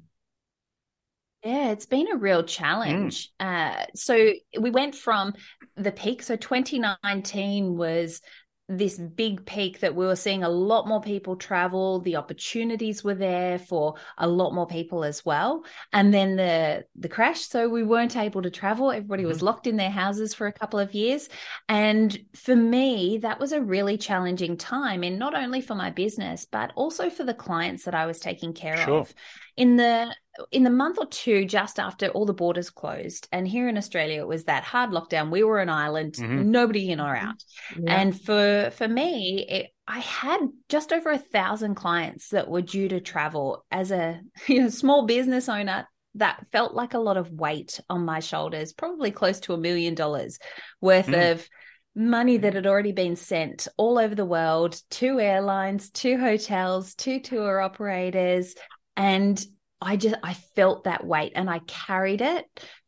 Yeah, 1.43 1.73
it's 1.73 1.87
been 1.87 2.07
a 2.13 2.17
real 2.17 2.45
challenge. 2.45 3.33
Mm. 3.41 3.81
Uh, 3.81 3.87
so 3.97 4.33
we 4.61 4.71
went 4.71 4.95
from 4.95 5.35
the 5.77 5.91
peak. 5.91 6.23
So 6.23 6.37
2019 6.37 7.77
was 7.77 8.21
this 8.69 8.97
big 8.97 9.45
peak 9.45 9.81
that 9.81 9.95
we 9.95 10.07
were 10.07 10.17
seeing 10.17 10.45
a 10.45 10.49
lot 10.49 10.87
more 10.87 11.01
people 11.01 11.37
travel 11.37 12.01
the 12.01 12.17
opportunities 12.17 13.03
were 13.03 13.15
there 13.15 13.59
for 13.59 13.95
a 14.19 14.27
lot 14.27 14.55
more 14.55 14.67
people 14.67 15.05
as 15.05 15.25
well 15.25 15.65
and 15.93 16.15
then 16.15 16.37
the 16.37 16.85
the 16.97 17.09
crash 17.09 17.41
so 17.41 17.69
we 17.69 17.83
weren't 17.83 18.17
able 18.17 18.41
to 18.41 18.51
travel 18.51 18.91
everybody 18.91 19.25
was 19.25 19.39
mm-hmm. 19.39 19.47
locked 19.47 19.67
in 19.67 19.77
their 19.77 19.91
houses 19.91 20.33
for 20.33 20.47
a 20.47 20.53
couple 20.53 20.79
of 20.79 20.95
years 20.95 21.29
and 21.69 22.19
for 22.35 22.55
me 22.55 23.19
that 23.19 23.41
was 23.41 23.53
a 23.53 23.61
really 23.61 23.99
challenging 23.99 24.57
time 24.57 25.03
and 25.03 25.19
not 25.19 25.35
only 25.35 25.61
for 25.61 25.75
my 25.75 25.91
business 25.91 26.47
but 26.51 26.73
also 26.77 27.11
for 27.11 27.25
the 27.25 27.35
clients 27.35 27.85
that 27.85 27.95
I 27.95 28.07
was 28.07 28.21
taking 28.21 28.53
care 28.53 28.77
sure. 28.77 29.01
of 29.01 29.15
in 29.57 29.77
the 29.77 30.15
in 30.51 30.63
the 30.63 30.71
month 30.71 30.97
or 30.99 31.07
two 31.07 31.45
just 31.45 31.79
after 31.79 32.09
all 32.09 32.25
the 32.25 32.33
borders 32.33 32.71
closed 32.71 33.29
and 33.33 33.47
here 33.47 33.69
in 33.69 33.77
australia 33.77 34.21
it 34.21 34.27
was 34.27 34.45
that 34.45 34.65
hard 34.65 34.91
lockdown 34.91 35.31
we 35.31 35.45
were 35.45 35.61
an 35.61 35.69
island 35.69 36.15
mm-hmm. 36.15 36.51
nobody 36.51 36.91
in 36.91 37.01
or 37.01 37.15
out 37.15 37.43
yeah. 37.79 38.01
and 38.01 38.19
for 38.21 38.71
for 38.75 38.89
me 38.89 39.47
it, 39.49 39.67
i 39.87 39.99
had 39.99 40.41
just 40.71 40.93
over 40.93 41.11
a 41.11 41.19
thousand 41.19 41.75
clients 41.75 42.31
that 42.31 42.49
were 42.49 42.63
due 42.63 42.89
to 42.89 43.01
travel 43.01 43.65
as 43.71 43.91
a 43.91 44.21
you 44.47 44.63
know 44.63 44.69
small 44.69 45.07
business 45.07 45.49
owner 45.49 45.87
that 46.15 46.45
felt 46.51 46.75
like 46.75 46.95
a 46.95 46.99
lot 46.99 47.17
of 47.17 47.31
weight 47.31 47.81
on 47.91 48.05
my 48.05 48.21
shoulders 48.21 48.73
probably 48.73 49.11
close 49.11 49.41
to 49.41 49.55
a 49.55 49.59
million 49.59 49.95
dollars 49.95 50.39
worth 50.81 51.07
mm. 51.07 51.33
of 51.33 51.47
money 51.95 52.39
that 52.39 52.55
had 52.55 52.67
already 52.67 52.93
been 52.93 53.17
sent 53.17 53.69
all 53.77 53.99
over 53.99 54.15
the 54.15 54.25
world 54.25 54.81
to 54.91 55.21
airlines 55.21 55.91
to 55.91 56.17
hotels 56.17 56.95
to 56.95 57.21
tour 57.21 57.61
operators 57.61 58.55
and 59.03 59.45
I 59.81 59.97
just 59.97 60.15
I 60.23 60.35
felt 60.35 60.85
that 60.85 61.05
weight 61.05 61.33
and 61.35 61.51
I 61.51 61.59
carried 61.67 62.21
it 62.21 62.47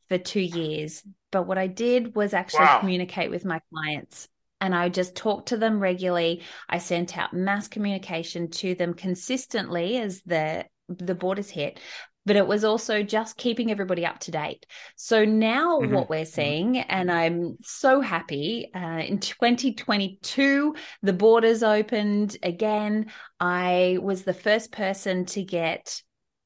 for 0.09 0.16
two 0.16 0.40
years. 0.40 1.03
But 1.33 1.48
what 1.48 1.59
I 1.59 1.66
did 1.66 2.14
was 2.14 2.33
actually 2.33 2.66
wow. 2.66 2.79
communicate 2.79 3.31
with 3.31 3.44
my 3.44 3.61
clients 3.72 4.29
and 4.61 4.74
I 4.74 4.88
just 4.88 5.16
talked 5.16 5.48
to 5.48 5.57
them 5.57 5.81
regularly. 5.81 6.42
I 6.68 6.79
sent 6.79 7.18
out 7.18 7.35
mass 7.35 7.66
communication 7.66 8.48
to 8.53 8.77
them 8.77 8.94
consistently 8.94 9.98
as 9.98 10.22
the 10.22 10.66
the 10.88 11.14
borders 11.14 11.50
hit 11.50 11.81
but 12.26 12.37
it 12.37 12.46
was 12.46 12.64
also 12.64 13.02
just 13.02 13.37
keeping 13.37 13.70
everybody 13.70 14.06
up 14.06 14.18
to 14.20 14.30
date. 14.30 14.66
So 14.96 15.24
now 15.24 15.80
mm-hmm. 15.80 15.94
what 15.94 16.08
we're 16.08 16.22
mm-hmm. 16.22 16.34
seeing, 16.34 16.78
and 16.78 17.10
I'm 17.10 17.58
so 17.62 18.00
happy, 18.00 18.70
uh, 18.74 19.02
in 19.06 19.18
2022, 19.18 20.74
the 21.02 21.12
borders 21.12 21.62
opened 21.62 22.37
again. 22.42 23.06
I 23.40 23.98
was 24.00 24.22
the 24.22 24.34
first 24.34 24.72
person 24.72 25.26
to 25.26 25.42
get 25.42 26.02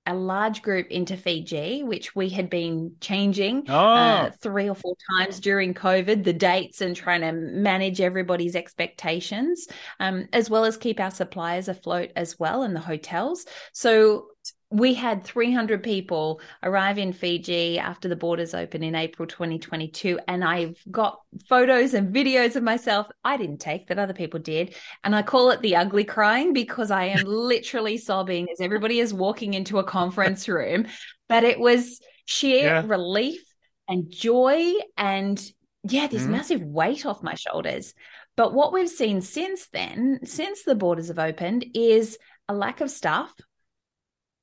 a 0.09 0.15
large 0.15 0.63
group 0.63 0.87
into 0.91 1.19
Fiji, 1.19 1.83
which 1.83 2.17
we 2.17 2.31
had 2.31 2.49
been 2.49 2.93
changing 2.99 3.69
uh, 3.69 3.75
oh. 3.75 3.77
uh, 3.77 4.31
three 4.41 4.67
or 4.67 4.75
four 4.75 4.97
times 5.11 5.39
during 5.39 5.75
COVID, 5.75 6.25
the 6.25 6.33
dates 6.33 6.81
and 6.81 6.97
trying 6.97 7.21
to 7.21 7.33
manage 7.33 8.01
everybody's 8.01 8.57
expectations, 8.57 9.69
um, 10.01 10.27
as 10.33 10.49
well 10.49 10.65
as 10.65 10.79
keep 10.79 10.99
our 10.99 11.11
suppliers 11.11 11.69
afloat 11.69 12.11
as 12.17 12.39
well 12.39 12.63
and 12.63 12.75
the 12.75 12.81
hotels. 12.81 13.45
So 13.75 14.29
we 14.71 14.93
had 14.93 15.25
300 15.25 15.83
people 15.83 16.41
arrive 16.63 16.99
in 16.99 17.13
Fiji 17.13 17.79
after 17.79 18.07
the 18.09 18.17
borders 18.17 18.53
opened 18.53 18.85
in 18.85 18.95
April 18.95 19.27
2022. 19.27 20.19
And 20.29 20.45
I've 20.45 20.77
got 20.91 21.21
photos 21.49 21.95
and 21.95 22.15
videos 22.15 22.55
of 22.55 22.63
myself 22.63 23.07
I 23.25 23.39
didn't 23.39 23.61
take, 23.61 23.87
but 23.87 23.99
other 23.99 24.13
people 24.13 24.41
did. 24.41 24.75
And 25.05 25.17
I 25.17 25.23
call 25.23 25.51
it 25.51 25.63
the 25.63 25.77
ugly 25.77 26.05
crying 26.05 26.53
because 26.53 26.91
I 26.91 27.05
am 27.07 27.23
literally 27.25 27.97
sobbing 27.97 28.49
as 28.53 28.61
everybody 28.61 28.99
is 28.99 29.15
walking 29.15 29.55
into 29.55 29.79
a 29.79 29.85
conference 29.85 30.49
room. 30.49 30.87
But 31.29 31.45
it 31.45 31.59
was 31.59 32.01
sheer 32.27 32.65
yeah. 32.65 32.83
relief 32.87 33.41
and 33.89 34.11
joy 34.11 34.75
and, 34.99 35.43
yeah, 35.89 36.09
this 36.09 36.23
mm-hmm. 36.23 36.33
massive 36.33 36.63
weight 36.63 37.07
off 37.07 37.23
my 37.23 37.35
shoulders. 37.35 37.95
But 38.37 38.53
what 38.53 38.73
we've 38.73 38.89
seen 38.89 39.23
since 39.23 39.69
then, 39.73 40.21
since 40.25 40.63
the 40.63 40.75
borders 40.75 41.09
have 41.09 41.19
opened, 41.19 41.65
is 41.75 42.19
a 42.49 42.55
lack 42.55 42.81
of 42.81 42.91
staff 42.91 43.35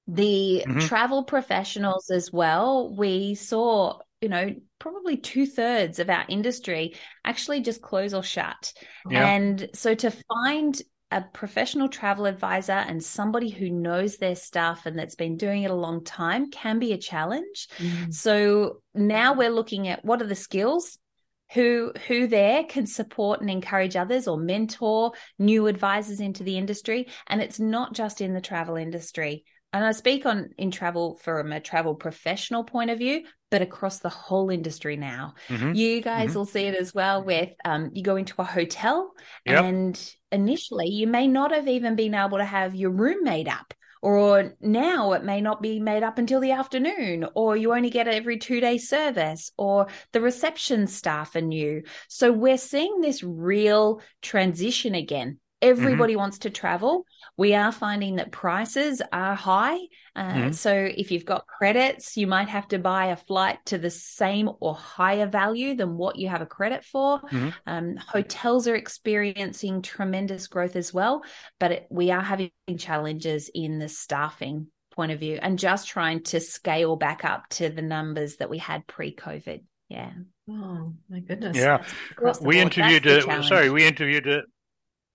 the 0.08 0.64
mm-hmm. 0.68 0.80
travel 0.80 1.24
professionals 1.24 2.10
as 2.12 2.32
well 2.32 2.94
we 2.96 3.36
saw 3.36 3.98
you 4.22 4.30
know 4.30 4.54
probably 4.80 5.18
two 5.18 5.46
thirds 5.46 6.00
of 6.00 6.10
our 6.10 6.26
industry 6.30 6.96
actually 7.24 7.62
just 7.62 7.82
close 7.82 8.14
or 8.14 8.24
shut 8.24 8.74
yeah. 9.10 9.28
and 9.28 9.70
so 9.74 9.96
to 9.96 10.12
find 10.12 10.82
a 11.12 11.22
professional 11.22 11.88
travel 11.88 12.26
advisor 12.26 12.72
and 12.74 13.04
somebody 13.04 13.50
who 13.50 13.70
knows 13.70 14.18
their 14.18 14.36
stuff 14.36 14.86
and 14.86 14.98
that's 14.98 15.16
been 15.16 15.38
doing 15.38 15.64
it 15.64 15.72
a 15.72 15.76
long 15.76 16.04
time 16.04 16.50
can 16.50 16.80
be 16.80 16.94
a 16.94 16.98
challenge 16.98 17.68
mm. 17.78 18.14
so 18.14 18.82
now 18.94 19.34
we're 19.34 19.50
looking 19.50 19.88
at 19.88 20.04
what 20.04 20.22
are 20.22 20.28
the 20.28 20.36
skills 20.36 20.98
who 21.54 21.94
who 22.08 22.28
there 22.28 22.64
can 22.64 22.88
support 22.88 23.42
and 23.42 23.50
encourage 23.50 23.96
others 23.96 24.28
or 24.28 24.38
mentor 24.38 25.12
new 25.38 25.68
advisors 25.68 26.20
into 26.20 26.44
the 26.44 26.58
industry 26.58 27.08
and 27.28 27.42
it's 27.42 27.60
not 27.60 27.94
just 27.94 28.20
in 28.20 28.34
the 28.34 28.42
travel 28.42 28.76
industry 28.76 29.46
and 29.76 29.86
I 29.86 29.92
speak 29.92 30.26
on 30.26 30.52
in 30.58 30.72
travel 30.72 31.20
from 31.22 31.52
a 31.52 31.60
travel 31.60 31.96
professional 31.96 32.64
point 32.64 32.92
of 32.92 32.98
view, 32.98 33.24
but 33.52 33.62
across 33.62 34.00
the 34.00 34.10
whole 34.10 34.50
industry 34.50 34.96
now. 34.96 35.34
Mm-hmm. 35.50 35.74
You 35.74 36.02
guys 36.02 36.30
mm-hmm. 36.30 36.38
will 36.38 36.46
see 36.46 36.64
it 36.64 36.76
as 36.76 36.94
well 36.94 37.24
with 37.24 37.50
um, 37.66 37.92
you 37.94 38.02
go 38.02 38.16
into 38.16 38.36
a 38.42 38.46
hotel 38.46 39.12
yep. 39.46 39.66
and 39.66 40.16
initially 40.32 40.88
you 40.88 41.08
may 41.08 41.28
not 41.28 41.52
have 41.52 41.68
even 41.68 41.96
been 41.96 42.16
able 42.16 42.38
to 42.38 42.46
have 42.46 42.74
your 42.74 42.92
room 42.92 43.24
made 43.24 43.50
up. 43.50 43.74
Or 44.02 44.54
now 44.62 45.14
it 45.14 45.24
may 45.24 45.42
not 45.42 45.62
be 45.62 45.80
made 45.80 46.04
up 46.04 46.20
until 46.20 46.40
the 46.40 46.52
afternoon, 46.52 47.26
or 47.34 47.58
you 47.58 47.74
only 47.74 47.90
get 47.90 48.08
every 48.08 48.38
two 48.38 48.60
day 48.60 48.78
service, 48.78 49.52
or 49.58 49.88
the 50.14 50.22
reception 50.22 50.86
staff 50.86 51.36
are 51.36 51.42
new. 51.42 51.82
So 52.08 52.32
we're 52.32 52.60
seeing 52.60 53.02
this 53.02 53.24
real 53.24 54.02
transition 54.22 54.94
again. 54.94 55.40
Everybody 55.62 56.14
mm-hmm. 56.14 56.20
wants 56.20 56.40
to 56.40 56.50
travel. 56.50 57.06
We 57.38 57.54
are 57.54 57.72
finding 57.72 58.18
that 58.18 58.32
prices 58.32 59.02
are 59.12 59.36
high. 59.36 59.78
Uh, 60.16 60.34
mm-hmm. 60.34 60.52
So 60.52 60.74
if 60.74 61.12
you've 61.12 61.26
got 61.26 61.48
credits, 61.48 62.18
you 62.18 62.28
might 62.28 62.50
have 62.50 62.68
to 62.70 62.78
buy 62.78 63.08
a 63.08 63.16
flight 63.16 63.60
to 63.68 63.78
the 63.78 63.90
same 63.90 64.50
or 64.60 64.76
higher 64.76 65.28
value 65.28 65.76
than 65.76 65.98
what 65.98 66.18
you 66.18 66.30
have 66.30 66.42
a 66.42 66.46
credit 66.46 66.84
for. 66.84 67.20
Mm-hmm. 67.22 67.50
Um, 67.66 67.96
hotels 67.98 68.68
are 68.68 68.76
experiencing 68.76 69.82
tremendous 69.82 70.48
growth 70.48 70.76
as 70.76 70.94
well, 70.94 71.24
but 71.60 71.72
it, 71.72 71.88
we 71.90 72.12
are 72.12 72.22
having 72.22 72.52
challenges 72.78 73.50
in 73.54 73.80
the 73.80 73.90
staffing 73.90 74.68
point 74.96 75.12
of 75.12 75.20
view 75.20 75.40
and 75.42 75.60
just 75.60 75.88
trying 75.88 76.24
to 76.24 76.40
scale 76.40 76.96
back 76.96 77.26
up 77.26 77.48
to 77.50 77.70
the 77.70 77.82
numbers 77.82 78.38
that 78.38 78.50
we 78.50 78.58
had 78.58 78.88
pre-COVID. 78.88 79.64
Yeah. 79.90 80.12
Oh 80.50 80.94
my 81.10 81.20
goodness. 81.20 81.58
Yeah. 81.58 81.84
We 82.42 82.60
interviewed. 82.60 83.06
Uh, 83.06 83.42
sorry, 83.44 83.70
we 83.70 83.86
interviewed. 83.86 84.28
Uh, 84.28 84.42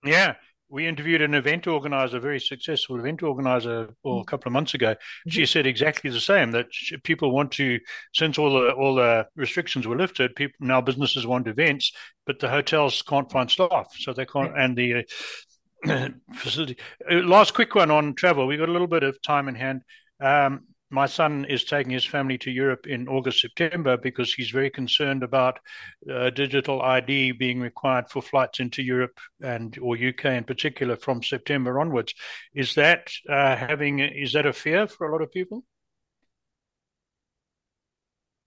yeah, 0.03 0.35
we 0.71 0.87
interviewed 0.87 1.21
an 1.21 1.33
event 1.33 1.67
organizer, 1.67 2.17
a 2.17 2.21
very 2.21 2.39
successful 2.39 2.97
event 2.97 3.21
organizer, 3.21 3.89
well, 4.03 4.21
a 4.21 4.25
couple 4.25 4.47
of 4.47 4.53
months 4.53 4.73
ago. 4.73 4.95
She 5.27 5.41
mm-hmm. 5.41 5.45
said 5.45 5.67
exactly 5.67 6.09
the 6.09 6.21
same 6.21 6.51
that 6.51 6.67
people 7.03 7.31
want 7.31 7.51
to, 7.53 7.79
since 8.13 8.37
all 8.37 8.53
the 8.53 8.71
all 8.71 8.95
the 8.95 9.27
restrictions 9.35 9.85
were 9.85 9.97
lifted, 9.97 10.35
people 10.35 10.65
now 10.65 10.79
businesses 10.79 11.27
want 11.27 11.47
events, 11.47 11.91
but 12.25 12.39
the 12.39 12.49
hotels 12.49 13.01
can't 13.01 13.29
find 13.29 13.51
staff, 13.51 13.93
so 13.99 14.13
they 14.13 14.25
can't. 14.25 14.57
And 14.57 14.77
the 14.77 15.05
uh, 15.87 16.09
facility. 16.35 16.77
Uh, 17.09 17.15
last 17.15 17.53
quick 17.53 17.75
one 17.75 17.91
on 17.91 18.15
travel. 18.15 18.47
We 18.47 18.57
got 18.57 18.69
a 18.69 18.73
little 18.73 18.87
bit 18.87 19.03
of 19.03 19.21
time 19.21 19.49
in 19.49 19.55
hand. 19.55 19.81
Um, 20.21 20.67
my 20.91 21.05
son 21.05 21.45
is 21.45 21.63
taking 21.63 21.91
his 21.91 22.05
family 22.05 22.37
to 22.39 22.51
Europe 22.51 22.85
in 22.85 23.07
August, 23.07 23.41
September 23.41 23.97
because 23.97 24.33
he's 24.33 24.49
very 24.49 24.69
concerned 24.69 25.23
about 25.23 25.59
uh, 26.11 26.29
digital 26.29 26.81
ID 26.81 27.31
being 27.31 27.59
required 27.61 28.09
for 28.09 28.21
flights 28.21 28.59
into 28.59 28.83
Europe 28.83 29.17
and 29.41 29.77
or 29.79 29.95
UK 29.95 30.25
in 30.25 30.43
particular 30.43 30.97
from 30.97 31.23
September 31.23 31.79
onwards. 31.79 32.13
Is 32.53 32.75
that 32.75 33.09
uh, 33.29 33.55
having 33.55 33.99
is 33.99 34.33
that 34.33 34.45
a 34.45 34.53
fear 34.53 34.87
for 34.87 35.07
a 35.07 35.11
lot 35.11 35.21
of 35.21 35.31
people? 35.31 35.63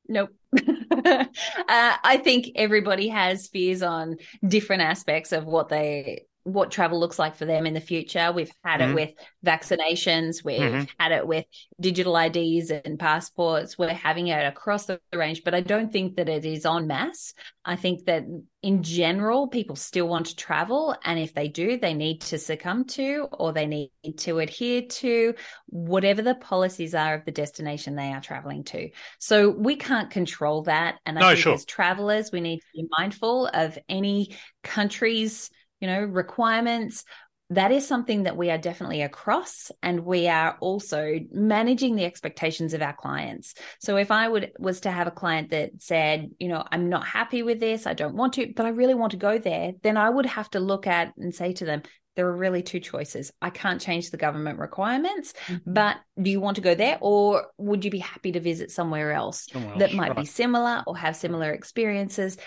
Nope. 0.06 0.30
uh, 0.58 1.24
I 1.68 2.20
think 2.22 2.50
everybody 2.56 3.08
has 3.08 3.48
fears 3.48 3.82
on 3.82 4.18
different 4.46 4.82
aspects 4.82 5.32
of 5.32 5.46
what 5.46 5.70
they 5.70 6.26
what 6.44 6.70
travel 6.70 7.00
looks 7.00 7.18
like 7.18 7.34
for 7.36 7.46
them 7.46 7.66
in 7.66 7.74
the 7.74 7.80
future. 7.80 8.30
We've 8.30 8.52
had 8.62 8.80
mm-hmm. 8.80 8.90
it 8.90 8.94
with 8.94 9.10
vaccinations, 9.44 10.44
we've 10.44 10.60
mm-hmm. 10.60 10.84
had 10.98 11.12
it 11.12 11.26
with 11.26 11.46
digital 11.80 12.16
IDs 12.16 12.70
and 12.70 12.98
passports. 12.98 13.78
We're 13.78 13.88
having 13.88 14.28
it 14.28 14.46
across 14.46 14.86
the 14.86 15.00
range, 15.12 15.42
but 15.42 15.54
I 15.54 15.60
don't 15.60 15.92
think 15.92 16.16
that 16.16 16.28
it 16.28 16.44
is 16.44 16.66
en 16.66 16.86
masse. 16.86 17.34
I 17.64 17.76
think 17.76 18.04
that 18.04 18.24
in 18.62 18.82
general, 18.82 19.48
people 19.48 19.76
still 19.76 20.06
want 20.06 20.26
to 20.26 20.36
travel. 20.36 20.94
And 21.04 21.18
if 21.18 21.34
they 21.34 21.48
do, 21.48 21.78
they 21.78 21.94
need 21.94 22.20
to 22.22 22.38
succumb 22.38 22.84
to 22.88 23.26
or 23.32 23.52
they 23.52 23.66
need 23.66 23.90
to 24.18 24.38
adhere 24.38 24.82
to 24.82 25.34
whatever 25.66 26.20
the 26.20 26.34
policies 26.34 26.94
are 26.94 27.14
of 27.14 27.24
the 27.24 27.32
destination 27.32 27.94
they 27.94 28.12
are 28.12 28.20
traveling 28.20 28.64
to. 28.64 28.90
So 29.18 29.48
we 29.50 29.76
can't 29.76 30.10
control 30.10 30.62
that. 30.62 30.96
And 31.06 31.18
I 31.18 31.22
no, 31.22 31.28
think 31.28 31.40
sure. 31.40 31.54
as 31.54 31.64
travelers, 31.64 32.32
we 32.32 32.40
need 32.40 32.58
to 32.58 32.66
be 32.74 32.88
mindful 32.98 33.48
of 33.52 33.78
any 33.88 34.36
countries 34.62 35.50
you 35.84 35.90
know, 35.90 36.00
requirements. 36.00 37.04
That 37.50 37.72
is 37.72 37.86
something 37.86 38.22
that 38.22 38.38
we 38.38 38.50
are 38.50 38.56
definitely 38.56 39.02
across, 39.02 39.70
and 39.82 40.00
we 40.00 40.28
are 40.28 40.56
also 40.60 41.20
managing 41.30 41.94
the 41.94 42.06
expectations 42.06 42.72
of 42.72 42.80
our 42.80 42.94
clients. 42.94 43.52
So, 43.80 43.98
if 43.98 44.10
I 44.10 44.26
would 44.26 44.52
was 44.58 44.80
to 44.80 44.90
have 44.90 45.06
a 45.06 45.10
client 45.10 45.50
that 45.50 45.72
said, 45.80 46.30
you 46.38 46.48
know, 46.48 46.64
I'm 46.72 46.88
not 46.88 47.06
happy 47.06 47.42
with 47.42 47.60
this, 47.60 47.86
I 47.86 47.92
don't 47.92 48.16
want 48.16 48.32
to, 48.34 48.50
but 48.56 48.64
I 48.64 48.70
really 48.70 48.94
want 48.94 49.10
to 49.10 49.18
go 49.18 49.36
there, 49.36 49.74
then 49.82 49.98
I 49.98 50.08
would 50.08 50.24
have 50.24 50.48
to 50.52 50.58
look 50.58 50.86
at 50.86 51.12
and 51.18 51.34
say 51.34 51.52
to 51.52 51.66
them, 51.66 51.82
there 52.16 52.26
are 52.28 52.36
really 52.36 52.62
two 52.62 52.80
choices. 52.80 53.30
I 53.42 53.50
can't 53.50 53.80
change 53.80 54.10
the 54.10 54.16
government 54.16 54.58
requirements, 54.58 55.34
mm-hmm. 55.46 55.70
but 55.70 55.98
do 56.20 56.30
you 56.30 56.40
want 56.40 56.54
to 56.56 56.62
go 56.62 56.74
there 56.74 56.96
or 57.02 57.48
would 57.58 57.84
you 57.84 57.90
be 57.90 57.98
happy 57.98 58.32
to 58.32 58.40
visit 58.40 58.70
somewhere 58.70 59.12
else, 59.12 59.46
somewhere 59.52 59.72
else 59.72 59.80
that 59.80 59.94
might 59.94 60.08
right. 60.08 60.18
be 60.18 60.24
similar 60.24 60.82
or 60.86 60.96
have 60.96 61.14
similar 61.14 61.52
experiences? 61.52 62.38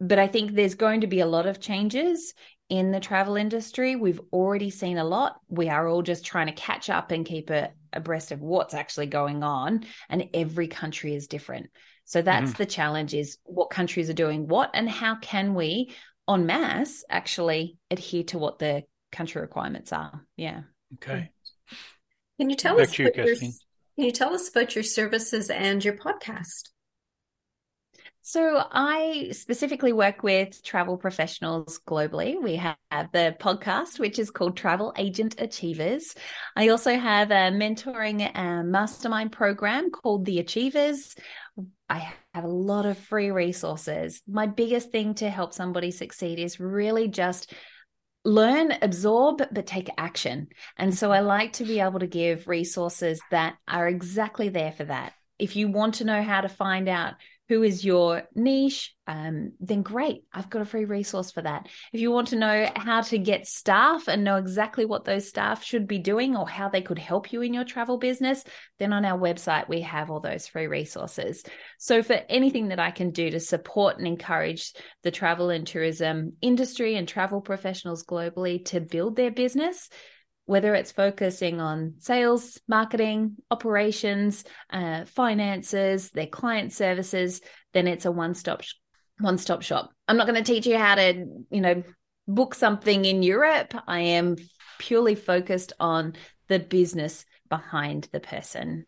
But 0.00 0.18
I 0.18 0.28
think 0.28 0.52
there's 0.52 0.76
going 0.76 1.02
to 1.02 1.06
be 1.06 1.20
a 1.20 1.26
lot 1.26 1.46
of 1.46 1.60
changes 1.60 2.32
in 2.70 2.92
the 2.92 3.00
travel 3.00 3.36
industry. 3.36 3.96
We've 3.96 4.20
already 4.32 4.70
seen 4.70 4.96
a 4.96 5.04
lot. 5.04 5.40
We 5.48 5.68
are 5.68 5.86
all 5.86 6.02
just 6.02 6.24
trying 6.24 6.46
to 6.46 6.52
catch 6.52 6.88
up 6.88 7.10
and 7.10 7.26
keep 7.26 7.50
a, 7.50 7.72
abreast 7.92 8.30
of 8.30 8.40
what's 8.40 8.72
actually 8.72 9.06
going 9.06 9.42
on. 9.42 9.84
And 10.08 10.28
every 10.32 10.68
country 10.68 11.14
is 11.14 11.26
different. 11.26 11.70
So 12.04 12.22
that's 12.22 12.52
mm-hmm. 12.52 12.62
the 12.62 12.66
challenge 12.66 13.14
is 13.14 13.38
what 13.44 13.70
countries 13.70 14.08
are 14.08 14.14
doing 14.14 14.48
what 14.48 14.70
and 14.74 14.88
how 14.88 15.16
can 15.16 15.54
we 15.54 15.94
en 16.28 16.46
masse 16.46 17.04
actually 17.08 17.76
adhere 17.90 18.24
to 18.24 18.38
what 18.38 18.58
the 18.58 18.84
country 19.12 19.40
requirements 19.40 19.92
are. 19.92 20.24
Yeah. 20.36 20.62
Okay. 20.94 21.30
Can 22.38 22.50
you 22.50 22.56
tell 22.56 22.76
Back 22.76 22.88
us 22.88 22.98
your, 22.98 23.10
can 23.10 23.52
you 23.96 24.12
tell 24.12 24.32
us 24.32 24.48
about 24.48 24.74
your 24.74 24.84
services 24.84 25.50
and 25.50 25.84
your 25.84 25.94
podcast? 25.94 26.70
So 28.22 28.62
I 28.70 29.30
specifically 29.32 29.92
work 29.92 30.22
with 30.22 30.62
travel 30.62 30.98
professionals 30.98 31.80
globally. 31.86 32.40
We 32.40 32.56
have 32.56 32.76
the 32.90 33.34
podcast, 33.40 33.98
which 33.98 34.18
is 34.18 34.30
called 34.30 34.56
Travel 34.56 34.92
Agent 34.98 35.36
Achievers. 35.38 36.14
I 36.54 36.68
also 36.68 36.96
have 36.96 37.30
a 37.30 37.50
mentoring 37.50 38.30
and 38.34 38.70
mastermind 38.70 39.32
program 39.32 39.90
called 39.90 40.26
The 40.26 40.38
Achievers. 40.38 41.14
I 41.88 42.12
have 42.34 42.44
a 42.44 42.48
lot 42.48 42.84
of 42.84 42.98
free 42.98 43.30
resources. 43.30 44.20
My 44.28 44.46
biggest 44.46 44.92
thing 44.92 45.14
to 45.14 45.30
help 45.30 45.54
somebody 45.54 45.90
succeed 45.90 46.38
is 46.38 46.60
really 46.60 47.08
just 47.08 47.52
learn, 48.24 48.74
absorb, 48.82 49.38
but 49.50 49.66
take 49.66 49.88
action. 49.96 50.48
And 50.76 50.94
so 50.94 51.10
I 51.10 51.20
like 51.20 51.54
to 51.54 51.64
be 51.64 51.80
able 51.80 52.00
to 52.00 52.06
give 52.06 52.48
resources 52.48 53.18
that 53.30 53.56
are 53.66 53.88
exactly 53.88 54.50
there 54.50 54.72
for 54.72 54.84
that. 54.84 55.14
If 55.38 55.56
you 55.56 55.68
want 55.68 55.94
to 55.94 56.04
know 56.04 56.22
how 56.22 56.42
to 56.42 56.50
find 56.50 56.86
out 56.86 57.14
who 57.50 57.64
is 57.64 57.84
your 57.84 58.22
niche, 58.36 58.94
um, 59.08 59.50
then 59.58 59.82
great. 59.82 60.22
I've 60.32 60.48
got 60.48 60.62
a 60.62 60.64
free 60.64 60.84
resource 60.84 61.32
for 61.32 61.42
that. 61.42 61.66
If 61.92 62.00
you 62.00 62.12
want 62.12 62.28
to 62.28 62.36
know 62.36 62.70
how 62.76 63.00
to 63.00 63.18
get 63.18 63.48
staff 63.48 64.06
and 64.06 64.22
know 64.22 64.36
exactly 64.36 64.84
what 64.84 65.04
those 65.04 65.28
staff 65.28 65.64
should 65.64 65.88
be 65.88 65.98
doing 65.98 66.36
or 66.36 66.48
how 66.48 66.68
they 66.68 66.80
could 66.80 67.00
help 67.00 67.32
you 67.32 67.42
in 67.42 67.52
your 67.52 67.64
travel 67.64 67.98
business, 67.98 68.44
then 68.78 68.92
on 68.92 69.04
our 69.04 69.18
website, 69.18 69.68
we 69.68 69.80
have 69.80 70.12
all 70.12 70.20
those 70.20 70.46
free 70.46 70.68
resources. 70.68 71.42
So, 71.76 72.04
for 72.04 72.20
anything 72.28 72.68
that 72.68 72.78
I 72.78 72.92
can 72.92 73.10
do 73.10 73.30
to 73.30 73.40
support 73.40 73.98
and 73.98 74.06
encourage 74.06 74.72
the 75.02 75.10
travel 75.10 75.50
and 75.50 75.66
tourism 75.66 76.34
industry 76.40 76.94
and 76.94 77.08
travel 77.08 77.40
professionals 77.40 78.04
globally 78.04 78.64
to 78.66 78.80
build 78.80 79.16
their 79.16 79.32
business, 79.32 79.88
whether 80.50 80.74
it's 80.74 80.90
focusing 80.90 81.60
on 81.60 81.94
sales, 82.00 82.58
marketing, 82.66 83.36
operations, 83.52 84.42
uh, 84.70 85.04
finances, 85.04 86.10
their 86.10 86.26
client 86.26 86.72
services, 86.72 87.40
then 87.72 87.86
it's 87.86 88.04
a 88.04 88.10
one-stop 88.10 88.60
one-stop 89.20 89.62
shop. 89.62 89.92
I'm 90.08 90.16
not 90.16 90.26
going 90.26 90.42
to 90.42 90.52
teach 90.52 90.66
you 90.66 90.76
how 90.76 90.96
to, 90.96 91.24
you 91.50 91.60
know, 91.60 91.84
book 92.26 92.56
something 92.56 93.04
in 93.04 93.22
Europe. 93.22 93.74
I 93.86 94.00
am 94.00 94.34
purely 94.80 95.14
focused 95.14 95.72
on 95.78 96.14
the 96.48 96.58
business 96.58 97.24
behind 97.48 98.08
the 98.10 98.18
person. 98.18 98.86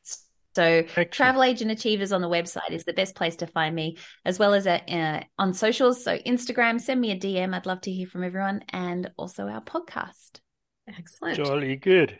So, 0.57 0.65
Excellent. 0.65 1.13
Travel 1.13 1.45
Agent 1.45 1.71
Achievers 1.71 2.11
on 2.11 2.23
the 2.23 2.29
website 2.29 2.73
is 2.73 2.83
the 2.83 2.93
best 2.93 3.15
place 3.15 3.37
to 3.37 3.47
find 3.47 3.73
me, 3.73 3.99
as 4.25 4.37
well 4.37 4.53
as 4.53 4.67
at, 4.67 4.91
uh, 4.91 5.21
on 5.39 5.55
socials. 5.55 6.03
So, 6.03 6.19
Instagram, 6.19 6.81
send 6.81 7.01
me 7.01 7.13
a 7.13 7.17
DM. 7.17 7.55
I'd 7.55 7.67
love 7.67 7.83
to 7.83 7.93
hear 7.93 8.09
from 8.09 8.25
everyone, 8.25 8.65
and 8.71 9.13
also 9.17 9.47
our 9.47 9.63
podcast. 9.63 10.41
Excellent. 10.89 11.37
Jolly 11.37 11.77
good. 11.77 12.19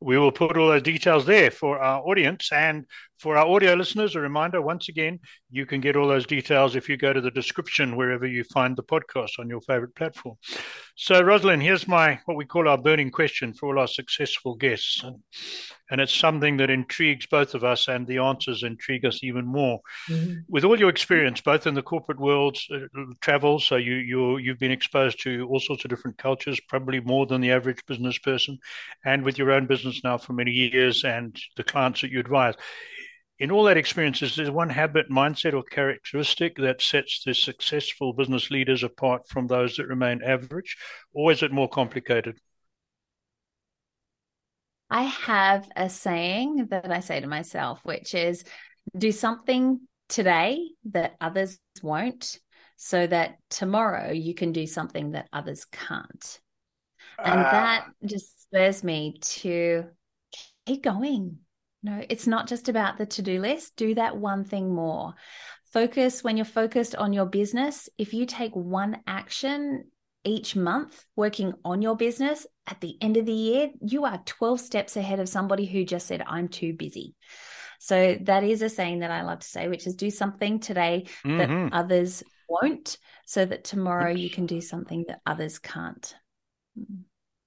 We 0.00 0.18
will 0.18 0.32
put 0.32 0.56
all 0.56 0.68
those 0.68 0.82
details 0.82 1.26
there 1.26 1.50
for 1.50 1.78
our 1.78 2.00
audience. 2.00 2.50
And 2.52 2.86
for 3.20 3.36
our 3.36 3.46
audio 3.46 3.74
listeners, 3.74 4.16
a 4.16 4.20
reminder 4.20 4.62
once 4.62 4.88
again, 4.88 5.20
you 5.50 5.66
can 5.66 5.80
get 5.82 5.94
all 5.94 6.08
those 6.08 6.26
details 6.26 6.74
if 6.74 6.88
you 6.88 6.96
go 6.96 7.12
to 7.12 7.20
the 7.20 7.30
description 7.30 7.94
wherever 7.94 8.26
you 8.26 8.44
find 8.44 8.74
the 8.74 8.82
podcast 8.82 9.38
on 9.38 9.48
your 9.48 9.60
favorite 9.60 9.94
platform. 9.94 10.36
So, 10.96 11.20
Roslyn, 11.20 11.60
here's 11.60 11.86
my 11.86 12.18
what 12.24 12.38
we 12.38 12.46
call 12.46 12.66
our 12.66 12.78
burning 12.78 13.10
question 13.10 13.52
for 13.52 13.68
all 13.68 13.78
our 13.78 13.86
successful 13.86 14.54
guests. 14.54 15.02
And, 15.04 15.16
and 15.90 16.00
it's 16.00 16.14
something 16.14 16.56
that 16.58 16.70
intrigues 16.70 17.26
both 17.26 17.54
of 17.54 17.62
us, 17.62 17.88
and 17.88 18.06
the 18.06 18.18
answers 18.18 18.62
intrigue 18.62 19.04
us 19.04 19.22
even 19.22 19.44
more. 19.44 19.80
Mm-hmm. 20.08 20.40
With 20.48 20.64
all 20.64 20.78
your 20.78 20.88
experience, 20.88 21.40
both 21.40 21.66
in 21.66 21.74
the 21.74 21.82
corporate 21.82 22.20
world, 22.20 22.56
uh, 22.72 22.86
travel, 23.20 23.58
so 23.58 23.76
you 23.76 23.94
you 23.96 24.38
you've 24.38 24.58
been 24.58 24.70
exposed 24.70 25.20
to 25.24 25.46
all 25.50 25.60
sorts 25.60 25.84
of 25.84 25.90
different 25.90 26.16
cultures, 26.16 26.60
probably 26.68 27.00
more 27.00 27.26
than 27.26 27.40
the 27.40 27.50
average 27.50 27.84
business 27.86 28.18
person, 28.18 28.58
and 29.04 29.24
with 29.24 29.36
your 29.36 29.50
own 29.50 29.66
business 29.66 30.00
now 30.04 30.16
for 30.16 30.32
many 30.32 30.52
years, 30.52 31.04
and 31.04 31.38
the 31.56 31.64
clients 31.64 32.00
that 32.00 32.10
you 32.10 32.20
advise 32.20 32.54
in 33.40 33.50
all 33.50 33.64
that 33.64 33.78
experience, 33.78 34.20
is 34.20 34.36
there 34.36 34.52
one 34.52 34.68
habit, 34.68 35.10
mindset, 35.10 35.54
or 35.54 35.62
characteristic 35.62 36.56
that 36.58 36.82
sets 36.82 37.24
the 37.24 37.32
successful 37.32 38.12
business 38.12 38.50
leaders 38.50 38.82
apart 38.82 39.26
from 39.26 39.46
those 39.46 39.76
that 39.76 39.88
remain 39.88 40.20
average, 40.22 40.76
or 41.14 41.32
is 41.32 41.42
it 41.42 41.50
more 41.50 41.68
complicated? 41.68 42.38
I 44.90 45.04
have 45.04 45.66
a 45.74 45.88
saying 45.88 46.66
that 46.70 46.90
I 46.90 47.00
say 47.00 47.20
to 47.20 47.26
myself, 47.26 47.80
which 47.82 48.14
is 48.14 48.44
do 48.96 49.10
something 49.10 49.80
today 50.10 50.58
that 50.90 51.14
others 51.18 51.58
won't, 51.82 52.38
so 52.76 53.06
that 53.06 53.36
tomorrow 53.48 54.12
you 54.12 54.34
can 54.34 54.52
do 54.52 54.66
something 54.66 55.12
that 55.12 55.28
others 55.32 55.64
can't. 55.64 56.40
And 57.18 57.40
uh, 57.40 57.50
that 57.50 57.86
just 58.04 58.42
spurs 58.42 58.84
me 58.84 59.16
to 59.20 59.84
keep 60.66 60.82
going 60.82 61.38
no, 61.82 62.02
it's 62.08 62.26
not 62.26 62.48
just 62.48 62.68
about 62.68 62.98
the 62.98 63.06
to 63.06 63.22
do 63.22 63.40
list. 63.40 63.76
Do 63.76 63.94
that 63.94 64.16
one 64.16 64.44
thing 64.44 64.74
more. 64.74 65.14
Focus 65.72 66.22
when 66.22 66.36
you're 66.36 66.44
focused 66.44 66.94
on 66.94 67.12
your 67.12 67.26
business. 67.26 67.88
If 67.96 68.12
you 68.12 68.26
take 68.26 68.54
one 68.54 68.98
action 69.06 69.84
each 70.24 70.54
month 70.54 71.04
working 71.16 71.54
on 71.64 71.80
your 71.80 71.96
business, 71.96 72.46
at 72.66 72.80
the 72.80 72.96
end 73.00 73.16
of 73.16 73.24
the 73.24 73.32
year, 73.32 73.70
you 73.80 74.04
are 74.04 74.22
12 74.26 74.60
steps 74.60 74.96
ahead 74.96 75.20
of 75.20 75.28
somebody 75.28 75.64
who 75.66 75.84
just 75.84 76.06
said, 76.06 76.22
I'm 76.26 76.48
too 76.48 76.74
busy. 76.74 77.14
So 77.78 78.18
that 78.22 78.44
is 78.44 78.60
a 78.60 78.68
saying 78.68 78.98
that 78.98 79.10
I 79.10 79.22
love 79.22 79.38
to 79.38 79.46
say, 79.46 79.68
which 79.68 79.86
is 79.86 79.94
do 79.94 80.10
something 80.10 80.60
today 80.60 81.06
mm-hmm. 81.24 81.38
that 81.38 81.72
others 81.72 82.22
won't, 82.46 82.98
so 83.24 83.44
that 83.44 83.64
tomorrow 83.64 84.10
you 84.10 84.28
can 84.28 84.44
do 84.44 84.60
something 84.60 85.06
that 85.08 85.20
others 85.24 85.58
can't. 85.58 86.14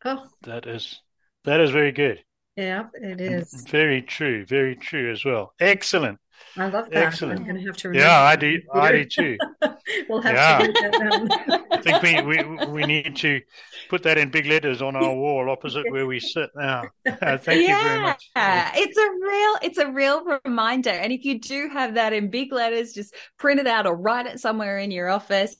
Oh, 0.03 0.25
that 0.41 0.65
is 0.65 0.99
that 1.43 1.59
is 1.59 1.69
very 1.69 1.91
good. 1.91 2.23
Yeah, 2.55 2.85
it 2.93 3.19
is. 3.19 3.65
Very 3.67 4.01
true. 4.01 4.45
Very 4.45 4.75
true 4.75 5.11
as 5.11 5.25
well. 5.25 5.53
Excellent. 5.59 6.19
I 6.55 6.67
love 6.67 6.89
that. 6.91 7.07
Excellent. 7.07 7.39
I'm 7.39 7.45
going 7.45 7.59
to 7.59 7.65
have 7.65 7.77
to. 7.77 7.91
Yeah, 7.93 8.21
I 8.21 8.35
do. 8.35 8.61
I 8.73 8.91
do 8.91 9.05
too. 9.05 9.37
we'll 10.09 10.21
have 10.21 10.35
yeah. 10.35 10.59
to 10.59 10.71
that 10.71 11.63
I 11.71 11.99
think 11.99 12.25
we, 12.25 12.43
we 12.43 12.65
we 12.67 12.83
need 12.83 13.15
to 13.17 13.41
put 13.89 14.03
that 14.03 14.17
in 14.17 14.29
big 14.29 14.45
letters 14.45 14.81
on 14.81 14.95
our 14.95 15.13
wall 15.15 15.49
opposite 15.49 15.89
where 15.89 16.05
we 16.05 16.19
sit 16.19 16.49
now. 16.55 16.83
Uh, 17.21 17.37
thank 17.37 17.65
yeah. 17.65 17.77
you 17.77 17.83
very 17.83 18.01
much. 18.01 18.31
It's 18.35 18.97
a 18.97 19.09
real 19.25 19.55
it's 19.61 19.77
a 19.77 19.91
real 19.91 20.39
reminder. 20.45 20.89
And 20.89 21.13
if 21.13 21.23
you 21.23 21.39
do 21.39 21.69
have 21.71 21.95
that 21.95 22.11
in 22.11 22.29
big 22.29 22.51
letters, 22.51 22.93
just 22.93 23.15
print 23.37 23.59
it 23.59 23.67
out 23.67 23.85
or 23.85 23.95
write 23.95 24.25
it 24.25 24.39
somewhere 24.39 24.77
in 24.77 24.91
your 24.91 25.09
office. 25.09 25.55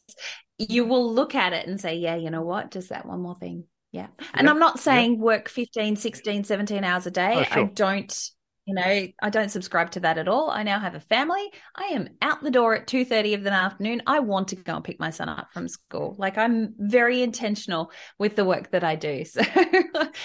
You 0.57 0.85
will 0.85 1.13
look 1.13 1.35
at 1.35 1.53
it 1.53 1.67
and 1.67 1.79
say, 1.79 1.95
"Yeah, 1.97 2.15
you 2.15 2.31
know 2.31 2.41
what? 2.41 2.71
Just 2.71 2.89
that 2.89 3.05
one 3.05 3.21
more 3.21 3.35
thing." 3.35 3.65
Yeah. 3.93 4.07
And 4.33 4.49
I'm 4.49 4.59
not 4.59 4.79
saying 4.79 5.19
work 5.19 5.47
15, 5.47 5.95
16, 5.95 6.43
17 6.43 6.83
hours 6.83 7.05
a 7.05 7.11
day. 7.11 7.35
Oh, 7.35 7.43
sure. 7.43 7.65
I 7.65 7.67
don't, 7.67 8.29
you 8.65 8.73
know, 8.73 9.07
I 9.21 9.29
don't 9.29 9.51
subscribe 9.51 9.91
to 9.91 9.99
that 9.99 10.17
at 10.17 10.27
all. 10.27 10.49
I 10.49 10.63
now 10.63 10.79
have 10.79 10.95
a 10.95 10.99
family. 10.99 11.47
I 11.75 11.89
am 11.91 12.09
out 12.19 12.41
the 12.41 12.49
door 12.49 12.73
at 12.73 12.87
2.30 12.87 13.35
of 13.35 13.43
the 13.43 13.53
afternoon. 13.53 14.01
I 14.07 14.19
want 14.19 14.47
to 14.47 14.55
go 14.55 14.77
and 14.77 14.83
pick 14.83 14.99
my 14.99 15.11
son 15.11 15.29
up 15.29 15.49
from 15.53 15.67
school. 15.67 16.15
Like 16.17 16.39
I'm 16.39 16.73
very 16.79 17.21
intentional 17.21 17.91
with 18.17 18.35
the 18.35 18.45
work 18.45 18.71
that 18.71 18.83
I 18.83 18.95
do. 18.95 19.23
So 19.33 19.41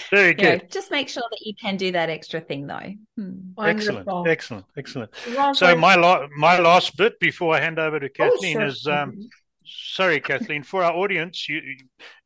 very 0.09 0.33
good. 0.33 0.63
Know, 0.63 0.67
just 0.71 0.89
make 0.89 1.07
sure 1.07 1.23
that 1.29 1.39
you 1.41 1.53
can 1.61 1.77
do 1.77 1.91
that 1.91 2.09
extra 2.09 2.41
thing 2.41 2.65
though. 2.65 2.93
Hmm. 3.17 3.33
Excellent. 3.59 4.27
Excellent. 4.27 4.65
Excellent. 4.77 5.11
So 5.53 5.75
my, 5.75 5.93
la- 5.93 6.27
my 6.35 6.59
last 6.59 6.97
bit 6.97 7.19
before 7.19 7.55
I 7.55 7.59
hand 7.59 7.77
over 7.77 7.99
to 7.99 8.07
oh, 8.07 8.09
Kathleen 8.09 8.57
oh, 8.57 8.59
sure. 8.61 8.67
is, 8.67 8.87
um, 8.87 9.11
mm-hmm 9.11 9.21
sorry, 9.69 10.19
Kathleen, 10.19 10.63
for 10.63 10.83
our 10.83 10.93
audience, 10.93 11.47
you, 11.47 11.61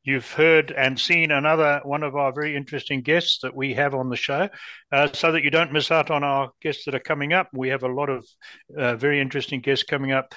you've 0.03 0.31
heard 0.31 0.71
and 0.71 0.99
seen 0.99 1.31
another 1.31 1.81
one 1.83 2.03
of 2.03 2.15
our 2.15 2.31
very 2.33 2.55
interesting 2.55 3.01
guests 3.01 3.39
that 3.41 3.55
we 3.55 3.73
have 3.73 3.93
on 3.93 4.09
the 4.09 4.15
show. 4.15 4.49
Uh, 4.91 5.07
so 5.13 5.31
that 5.31 5.43
you 5.43 5.49
don't 5.49 5.73
miss 5.73 5.91
out 5.91 6.11
on 6.11 6.23
our 6.23 6.51
guests 6.61 6.85
that 6.85 6.95
are 6.95 6.99
coming 6.99 7.33
up, 7.33 7.49
we 7.53 7.69
have 7.69 7.83
a 7.83 7.87
lot 7.87 8.09
of 8.09 8.25
uh, 8.77 8.95
very 8.95 9.19
interesting 9.19 9.61
guests 9.61 9.83
coming 9.83 10.11
up. 10.11 10.33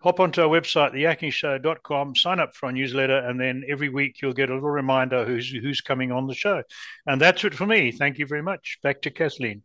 Hop 0.00 0.20
onto 0.20 0.42
our 0.42 0.48
website, 0.48 0.94
theyakkingshow.com, 0.94 2.14
sign 2.14 2.38
up 2.38 2.54
for 2.54 2.66
our 2.66 2.72
newsletter, 2.72 3.18
and 3.18 3.40
then 3.40 3.64
every 3.68 3.88
week 3.88 4.22
you'll 4.22 4.32
get 4.32 4.48
a 4.48 4.54
little 4.54 4.70
reminder 4.70 5.24
who's 5.24 5.50
who's 5.50 5.80
coming 5.80 6.12
on 6.12 6.28
the 6.28 6.34
show. 6.34 6.62
And 7.06 7.20
that's 7.20 7.42
it 7.42 7.54
for 7.54 7.66
me. 7.66 7.90
Thank 7.90 8.18
you 8.18 8.26
very 8.26 8.42
much. 8.42 8.78
Back 8.82 9.02
to 9.02 9.10
Kathleen. 9.10 9.62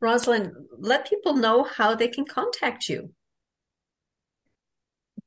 Roslyn, 0.00 0.52
let 0.78 1.08
people 1.08 1.34
know 1.34 1.64
how 1.64 1.94
they 1.94 2.08
can 2.08 2.26
contact 2.26 2.88
you 2.90 3.14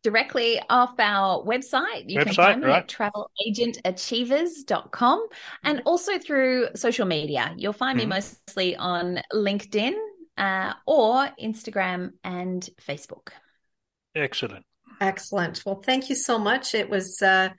directly 0.05 0.61
off 0.69 0.93
our 0.99 1.43
website. 1.43 2.07
You 2.07 2.19
website, 2.19 2.25
can 2.25 2.33
find 2.35 2.61
me 2.61 2.67
right. 2.67 2.83
at 2.83 3.11
travelagentachievers.com 3.47 5.27
and 5.63 5.81
also 5.87 6.19
through 6.19 6.67
social 6.75 7.07
media. 7.07 7.55
You'll 7.57 7.73
find 7.73 7.99
mm-hmm. 7.99 8.09
me 8.09 8.15
mostly 8.15 8.75
on 8.75 9.19
LinkedIn 9.33 9.95
uh, 10.37 10.73
or 10.85 11.27
Instagram 11.41 12.11
and 12.23 12.69
Facebook. 12.87 13.29
Excellent. 14.13 14.63
Excellent. 15.01 15.63
Well, 15.65 15.81
thank 15.83 16.11
you 16.11 16.15
so 16.15 16.37
much. 16.37 16.75
It 16.75 16.87
was 16.87 17.19
uh, 17.23 17.49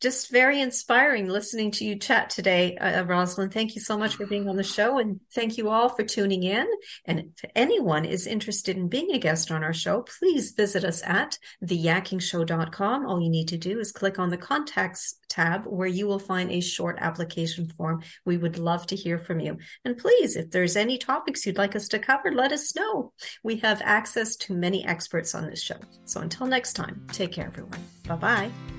just 0.00 0.30
very 0.30 0.60
inspiring 0.60 1.28
listening 1.28 1.70
to 1.72 1.84
you 1.84 1.96
chat 1.96 2.30
today, 2.30 2.76
uh, 2.76 3.00
uh, 3.00 3.04
Roslyn. 3.04 3.50
Thank 3.50 3.74
you 3.74 3.80
so 3.80 3.98
much 3.98 4.14
for 4.14 4.26
being 4.26 4.48
on 4.48 4.56
the 4.56 4.62
show. 4.62 4.98
And 4.98 5.20
thank 5.34 5.58
you 5.58 5.68
all 5.68 5.88
for 5.88 6.04
tuning 6.04 6.44
in. 6.44 6.66
And 7.04 7.18
if 7.20 7.50
anyone 7.54 8.04
is 8.04 8.26
interested 8.26 8.76
in 8.76 8.88
being 8.88 9.12
a 9.12 9.18
guest 9.18 9.50
on 9.50 9.64
our 9.64 9.72
show, 9.72 10.02
please 10.02 10.52
visit 10.52 10.84
us 10.84 11.02
at 11.04 11.38
theyakkingshow.com. 11.64 13.06
All 13.06 13.20
you 13.20 13.30
need 13.30 13.48
to 13.48 13.58
do 13.58 13.80
is 13.80 13.92
click 13.92 14.18
on 14.18 14.30
the 14.30 14.36
contacts 14.36 15.18
tab 15.28 15.64
where 15.66 15.88
you 15.88 16.06
will 16.06 16.18
find 16.18 16.50
a 16.50 16.60
short 16.60 16.96
application 17.00 17.68
form. 17.68 18.02
We 18.24 18.36
would 18.36 18.58
love 18.58 18.86
to 18.88 18.96
hear 18.96 19.18
from 19.18 19.40
you. 19.40 19.58
And 19.84 19.98
please, 19.98 20.36
if 20.36 20.50
there's 20.50 20.76
any 20.76 20.98
topics 20.98 21.44
you'd 21.44 21.58
like 21.58 21.74
us 21.74 21.88
to 21.88 21.98
cover, 21.98 22.32
let 22.32 22.52
us 22.52 22.74
know. 22.74 23.12
We 23.42 23.56
have 23.58 23.82
access 23.84 24.36
to 24.36 24.54
many 24.54 24.86
experts 24.86 25.34
on 25.34 25.46
this 25.46 25.62
show. 25.62 25.78
So 26.04 26.20
until 26.20 26.46
next 26.46 26.74
time, 26.74 27.06
take 27.12 27.32
care, 27.32 27.46
everyone. 27.46 27.84
Bye 28.06 28.16
bye. 28.16 28.77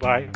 Goodbye. 0.00 0.30